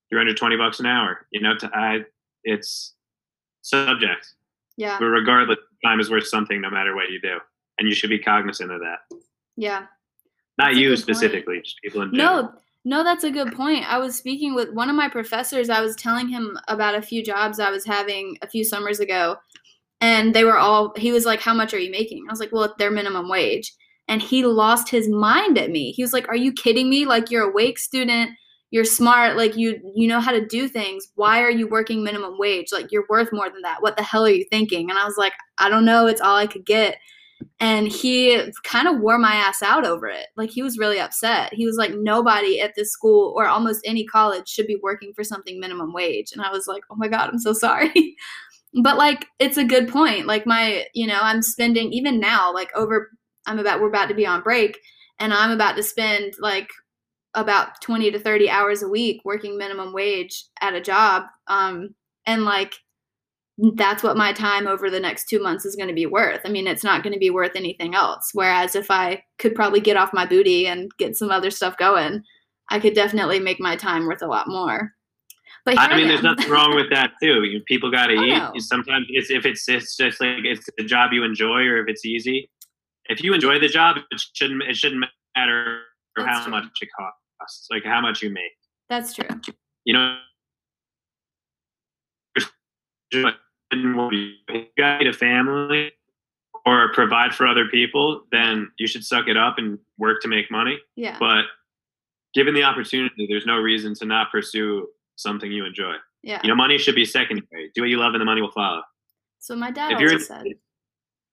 [0.09, 1.27] three hundred twenty bucks an hour.
[1.31, 1.99] You know, to I,
[2.43, 2.93] it's
[3.61, 4.33] subject.
[4.77, 4.99] Yeah.
[4.99, 7.39] But regardless, time is worth something no matter what you do,
[7.79, 9.17] and you should be cognizant of that.
[9.55, 9.85] Yeah.
[10.57, 10.99] Not That's you good point.
[10.99, 12.43] specifically, just people in general.
[12.43, 12.53] No,
[12.83, 13.91] no, that's a good point.
[13.91, 15.69] I was speaking with one of my professors.
[15.69, 19.37] I was telling him about a few jobs I was having a few summers ago,
[20.01, 20.93] and they were all.
[20.97, 23.73] He was like, "How much are you making?" I was like, "Well, they're minimum wage."
[24.07, 25.91] And he lost his mind at me.
[25.91, 27.05] He was like, "Are you kidding me?
[27.05, 28.31] Like you're a Wake student,
[28.71, 31.07] you're smart, like you you know how to do things.
[31.15, 32.67] Why are you working minimum wage?
[32.71, 33.81] Like you're worth more than that.
[33.81, 36.07] What the hell are you thinking?" And I was like, "I don't know.
[36.07, 36.97] It's all I could get."
[37.59, 40.27] and he kind of wore my ass out over it.
[40.35, 41.53] Like he was really upset.
[41.53, 45.23] He was like, nobody at this school or almost any college should be working for
[45.23, 46.31] something minimum wage.
[46.31, 47.91] And I was like, oh my god, I'm so sorry.
[48.83, 50.25] but like, it's a good point.
[50.25, 53.11] Like my, you know, I'm spending even now, like over,
[53.45, 54.79] I'm about, we're about to be on break,
[55.19, 56.69] and I'm about to spend like
[57.33, 61.23] about 20 to 30 hours a week working minimum wage at a job.
[61.47, 61.95] Um,
[62.25, 62.75] and like
[63.75, 66.41] that's what my time over the next two months is going to be worth.
[66.43, 68.31] I mean, it's not going to be worth anything else.
[68.33, 72.21] Whereas if I could probably get off my booty and get some other stuff going,
[72.69, 74.91] I could definitely make my time worth a lot more.
[75.65, 77.59] But I mean, there's nothing wrong with that too.
[77.65, 78.37] People got to Oh, eat.
[78.37, 78.51] no.
[78.59, 82.05] Sometimes it's if it's it's just like it's a job you enjoy or if it's
[82.05, 82.49] easy.
[83.09, 85.03] If you enjoy the job, it shouldn't it shouldn't
[85.35, 85.81] matter
[86.15, 86.51] That's how true.
[86.51, 86.89] much it
[87.39, 88.51] costs, like how much you make.
[88.89, 89.27] That's true.
[89.85, 90.17] You know,
[93.11, 93.31] you
[94.77, 95.91] got a family
[96.65, 100.49] or provide for other people, then you should suck it up and work to make
[100.49, 100.79] money.
[100.95, 101.17] Yeah.
[101.19, 101.45] But
[102.33, 105.95] given the opportunity, there's no reason to not pursue something you enjoy.
[106.23, 106.39] Yeah.
[106.43, 107.71] You know, money should be secondary.
[107.73, 108.81] Do what you love, and the money will follow.
[109.39, 110.45] So my dad if you're said,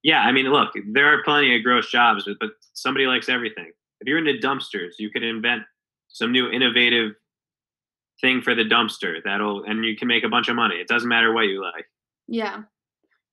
[0.03, 3.71] Yeah, I mean, look, there are plenty of gross jobs, but, but somebody likes everything.
[4.01, 5.63] If you're into dumpsters, you could invent
[6.09, 7.13] some new innovative
[8.21, 10.77] thing for the dumpster that'll, and you can make a bunch of money.
[10.77, 11.87] It doesn't matter what you like.
[12.29, 12.63] Yeah.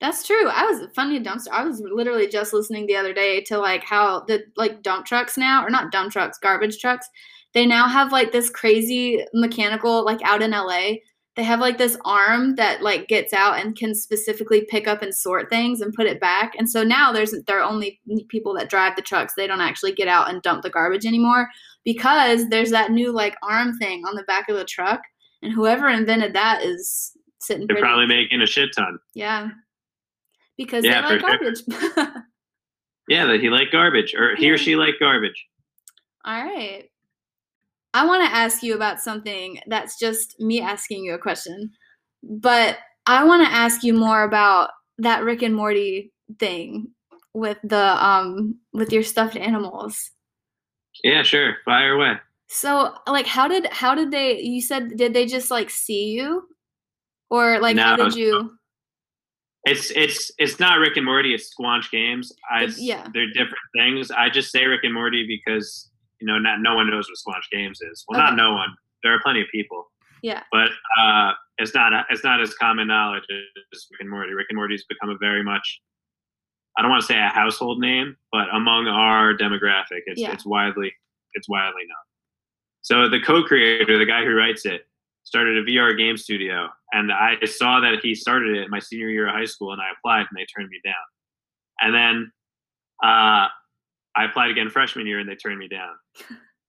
[0.01, 0.47] That's true.
[0.47, 1.49] I was funny dumpster.
[1.51, 5.37] I was literally just listening the other day to like how the like dump trucks
[5.37, 7.07] now, or not dump trucks, garbage trucks.
[7.53, 10.93] They now have like this crazy mechanical like out in LA.
[11.35, 15.15] They have like this arm that like gets out and can specifically pick up and
[15.15, 16.53] sort things and put it back.
[16.57, 19.33] And so now there's there are only people that drive the trucks.
[19.35, 21.49] They don't actually get out and dump the garbage anymore
[21.85, 25.01] because there's that new like arm thing on the back of the truck.
[25.41, 27.85] And whoever invented that is sitting They're pretty.
[27.87, 28.99] probably making a shit ton.
[29.15, 29.49] Yeah.
[30.57, 31.91] Because Yeah, they like for sure.
[31.95, 32.13] garbage.
[33.07, 34.51] Yeah, that he like garbage, or he Yeah.
[34.51, 35.47] or she like garbage.
[36.25, 36.88] All right.
[37.93, 41.71] I want to ask you about something that's just me asking you a question.
[42.23, 46.89] But I want to ask you more about that Rick and Morty thing
[47.33, 50.11] with the um with your stuffed animals.
[51.03, 51.57] Yeah, sure.
[51.65, 52.13] Fire away.
[52.47, 56.47] So like how did how did they you said did they just like see you?
[57.29, 58.51] Or like how did you
[59.63, 61.33] It's it's it's not Rick and Morty.
[61.33, 62.31] It's Squanch Games.
[62.49, 63.07] I, yeah.
[63.13, 64.11] they're different things.
[64.11, 65.89] I just say Rick and Morty because
[66.19, 68.05] you know not no one knows what Squanch Games is.
[68.07, 68.29] Well, Okay.
[68.29, 68.69] not no one.
[69.03, 69.91] There are plenty of people.
[70.21, 70.43] Yeah.
[70.51, 70.69] But
[71.01, 73.23] uh, it's not it's not as common knowledge
[73.73, 74.33] as Rick and Morty.
[74.33, 75.81] Rick and Morty's become a very much
[76.77, 80.31] I don't want to say a household name, but among our demographic, it's Yeah.
[80.33, 80.93] it's widely
[81.33, 82.05] it's widely known.
[82.81, 84.87] So the co-creator, the guy who writes it,
[85.23, 89.27] started a VR game studio, and I saw that he started it my senior year
[89.27, 90.95] of high school, and I applied, and they turned me down.
[91.81, 92.31] And then
[93.03, 93.47] uh,
[94.15, 95.89] I applied again freshman year, and they turned me down.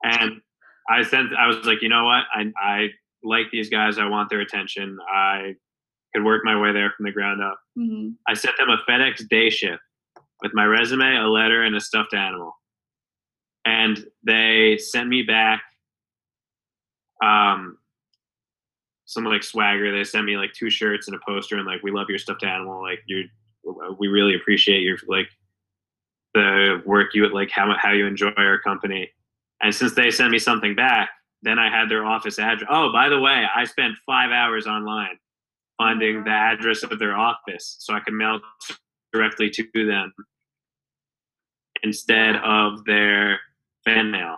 [0.03, 0.40] And
[0.88, 2.24] I sent, I was like, you know what?
[2.34, 2.88] I I
[3.22, 3.98] like these guys.
[3.98, 4.98] I want their attention.
[5.12, 5.55] I
[6.14, 7.59] could work my way there from the ground up.
[7.78, 8.14] Mhm.
[8.26, 9.82] I sent them a FedEx day shift
[10.42, 12.53] with my resume, a letter, and a stuffed animal.
[13.64, 15.62] And they sent me back
[17.22, 17.76] um,
[19.05, 19.92] some like swagger.
[19.96, 22.42] They sent me like two shirts and a poster, and like, we love your stuffed
[22.44, 22.82] animal.
[22.82, 23.24] Like, you,
[23.98, 25.28] we really appreciate your like
[26.32, 29.11] the work you like how how you enjoy our company.
[29.62, 31.11] And since they sent me something back,
[31.42, 32.68] then I had their office address.
[32.70, 35.18] Oh, by the way, I spent five hours online
[35.78, 38.40] finding oh, the address of their office so I could mail
[39.12, 40.12] directly to them
[41.82, 43.40] instead of their
[43.84, 44.36] fan mail.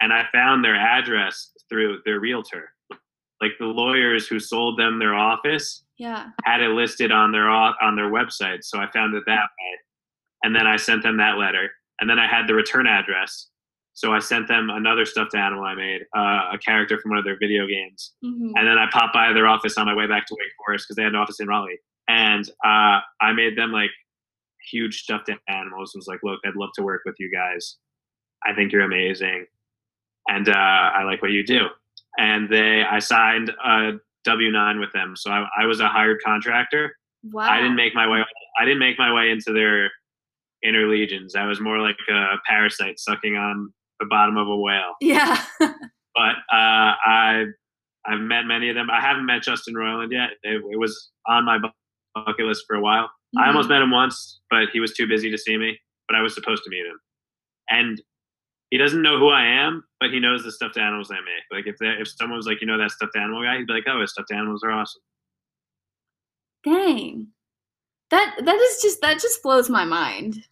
[0.00, 2.70] And I found their address through their realtor.
[3.40, 6.30] Like the lawyers who sold them their office Yeah.
[6.44, 9.78] had it listed on their on their website, so I found it that way.
[10.42, 13.48] And then I sent them that letter, and then I had the return address,
[13.98, 17.24] so I sent them another stuffed animal I made, uh, a character from one of
[17.24, 20.24] their video games, hmm and then I popped by their office on my way back
[20.26, 23.72] to Wake Forest because they had an office in Raleigh, and uh, I made them
[23.72, 23.90] like
[24.70, 25.94] huge stuffed animals.
[25.94, 27.78] And was like, look, I'd love to work with you guys.
[28.46, 29.46] I think you're amazing,
[30.28, 30.52] and uh,
[30.98, 31.66] I like what you do.
[32.18, 33.94] And they, I signed a
[34.24, 36.94] W nine with them, so I, I was a hired contractor.
[37.24, 37.48] Wow.
[37.50, 38.24] I didn't make my way.
[38.60, 39.90] I didn't make my way into their
[40.62, 41.34] inner legions.
[41.34, 45.42] I was more like a parasite sucking on the bottom of a whale Yeah.
[45.60, 47.44] but uh, I
[48.06, 48.88] I've met many of them.
[48.90, 50.30] I haven't met Justin Roiland yet.
[50.42, 51.68] It, it was on my bu-
[52.14, 53.10] bucket list for a while.
[53.36, 53.48] I Mhm.
[53.48, 55.78] almost met him once, but he was too busy to see me.
[56.08, 56.98] But I was supposed to meet him,
[57.68, 58.00] and
[58.70, 61.44] he doesn't know who I am, but he knows the stuffed animals I make.
[61.50, 63.72] Like if they, if someone was like, you know that stuffed animal guy, he'd be
[63.74, 65.02] like, oh, his stuffed animals are awesome.
[66.64, 67.28] Dang.
[68.10, 70.42] That that is just that just blows my mind.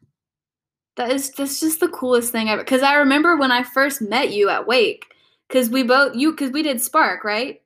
[0.97, 2.65] That is that's just the coolest thing ever.
[2.65, 5.07] Cause I remember when I first met you at Wake,
[5.51, 7.61] cause we both you cause we did Spark, right?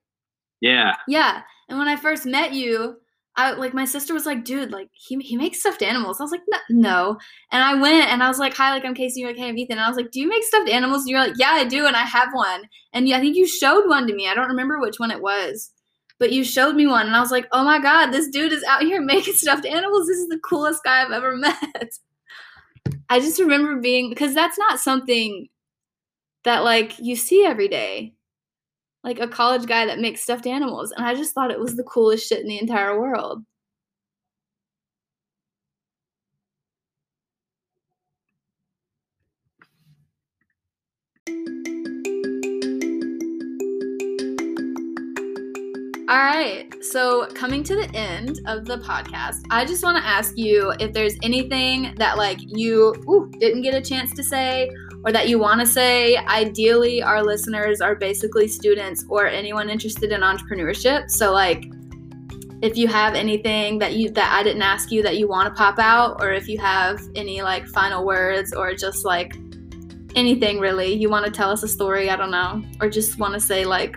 [0.60, 1.42] Yeah, Yeah.
[1.68, 2.96] And when I first met you,
[3.36, 6.20] I like my sister was like, dude, like he he makes stuffed animals.
[6.20, 7.18] I was like, no, no.
[7.52, 9.56] And I went and I was like, hi, like I'm Casey, you're like, hey, I'm
[9.56, 9.78] Ethan.
[9.78, 11.02] And I was like, do you make stuffed animals?
[11.02, 12.64] And you're like, yeah, I do, and I have one.
[12.92, 14.28] And you, I think you showed one to me.
[14.28, 15.70] I don't remember which one it was,
[16.18, 18.64] but you showed me one, and I was like, oh my god, this dude is
[18.64, 20.08] out here making stuffed animals.
[20.08, 21.90] This is the coolest guy I've ever met.
[23.10, 25.48] I just remember being because that's not something
[26.44, 28.14] that like you see every day.
[29.04, 31.84] Like a college guy that makes stuffed animals and i just thought it was the
[31.84, 33.42] coolest shit in the entire world
[46.10, 50.36] all right so coming to the end of the podcast i just want to ask
[50.36, 54.68] you if there's anything that like you ooh, didn't get a chance to say
[55.04, 56.16] or that you want to say.
[56.16, 61.10] Ideally, our listeners are basically students or anyone interested in entrepreneurship.
[61.10, 61.64] So, like,
[62.62, 65.58] if you have anything that you that I didn't ask you that you want to
[65.58, 69.34] pop out, or if you have any like final words or just like
[70.14, 72.10] anything really, you want to tell us a story.
[72.10, 73.96] I don't know, or just want to say like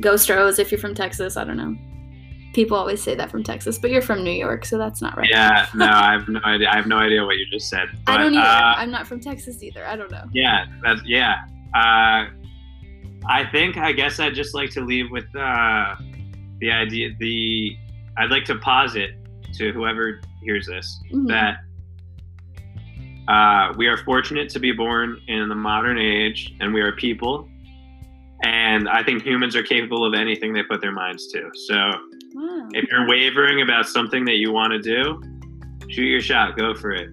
[0.00, 1.36] go Stros if you're from Texas.
[1.36, 1.76] I don't know.
[2.52, 5.28] People always say that from Texas, but you're from New York, so that's not right.
[5.30, 5.66] yeah.
[5.74, 6.68] No, I have no idea.
[6.68, 7.88] I have no idea what you just said.
[8.08, 8.48] I don't but, either.
[8.48, 9.86] uh, I'm not from Texas either.
[9.86, 10.24] I don't know.
[10.32, 11.36] Yeah, that's yeah.
[11.76, 12.26] Uh,
[13.28, 15.94] I think I guess I'd just like to leave with uh,
[16.58, 17.10] the idea.
[17.20, 17.76] The
[18.18, 19.10] I'd like to posit
[19.54, 21.28] to whoever hears this Mhm.
[21.28, 21.58] that
[23.28, 27.48] uh, we are fortunate to be born in the modern age, and we are people.
[28.42, 31.50] And I think humans are capable of anything they put their minds to.
[31.66, 31.74] So
[32.34, 32.68] Wow.
[32.72, 35.20] if you're wavering about something that you want to do,
[35.88, 37.10] shoot your shot, go for it.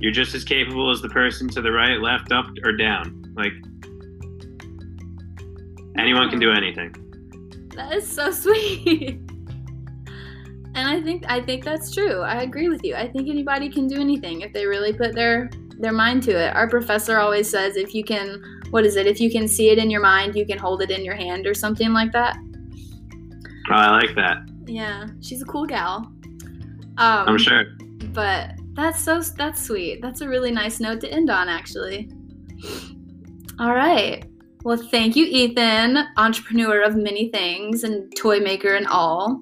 [0.00, 3.32] You're just as capable as the person to the right, left, up, or down.
[3.36, 3.52] Like
[5.98, 6.94] anyone can do anything.
[7.74, 9.20] That is so sweet.
[10.74, 12.20] And I think I think that's true.
[12.20, 12.94] I agree with you.
[12.94, 16.54] I think anybody can do anything if they really put their their mind to it.
[16.54, 19.06] Our professor always says if you can what is it?
[19.06, 21.46] If you can see it in your mind, you can hold it in your hand
[21.46, 22.36] or something like that.
[23.70, 24.38] Oh, I like that.
[24.66, 26.12] Yeah, she's a cool gal.
[26.98, 27.64] Um, I'm sure.
[28.12, 30.00] But that's so that's sweet.
[30.02, 32.10] That's a really nice note to end on, actually.
[33.58, 34.24] All right.
[34.64, 39.40] Well, thank you, Ethan, entrepreneur of many things and toy maker and all.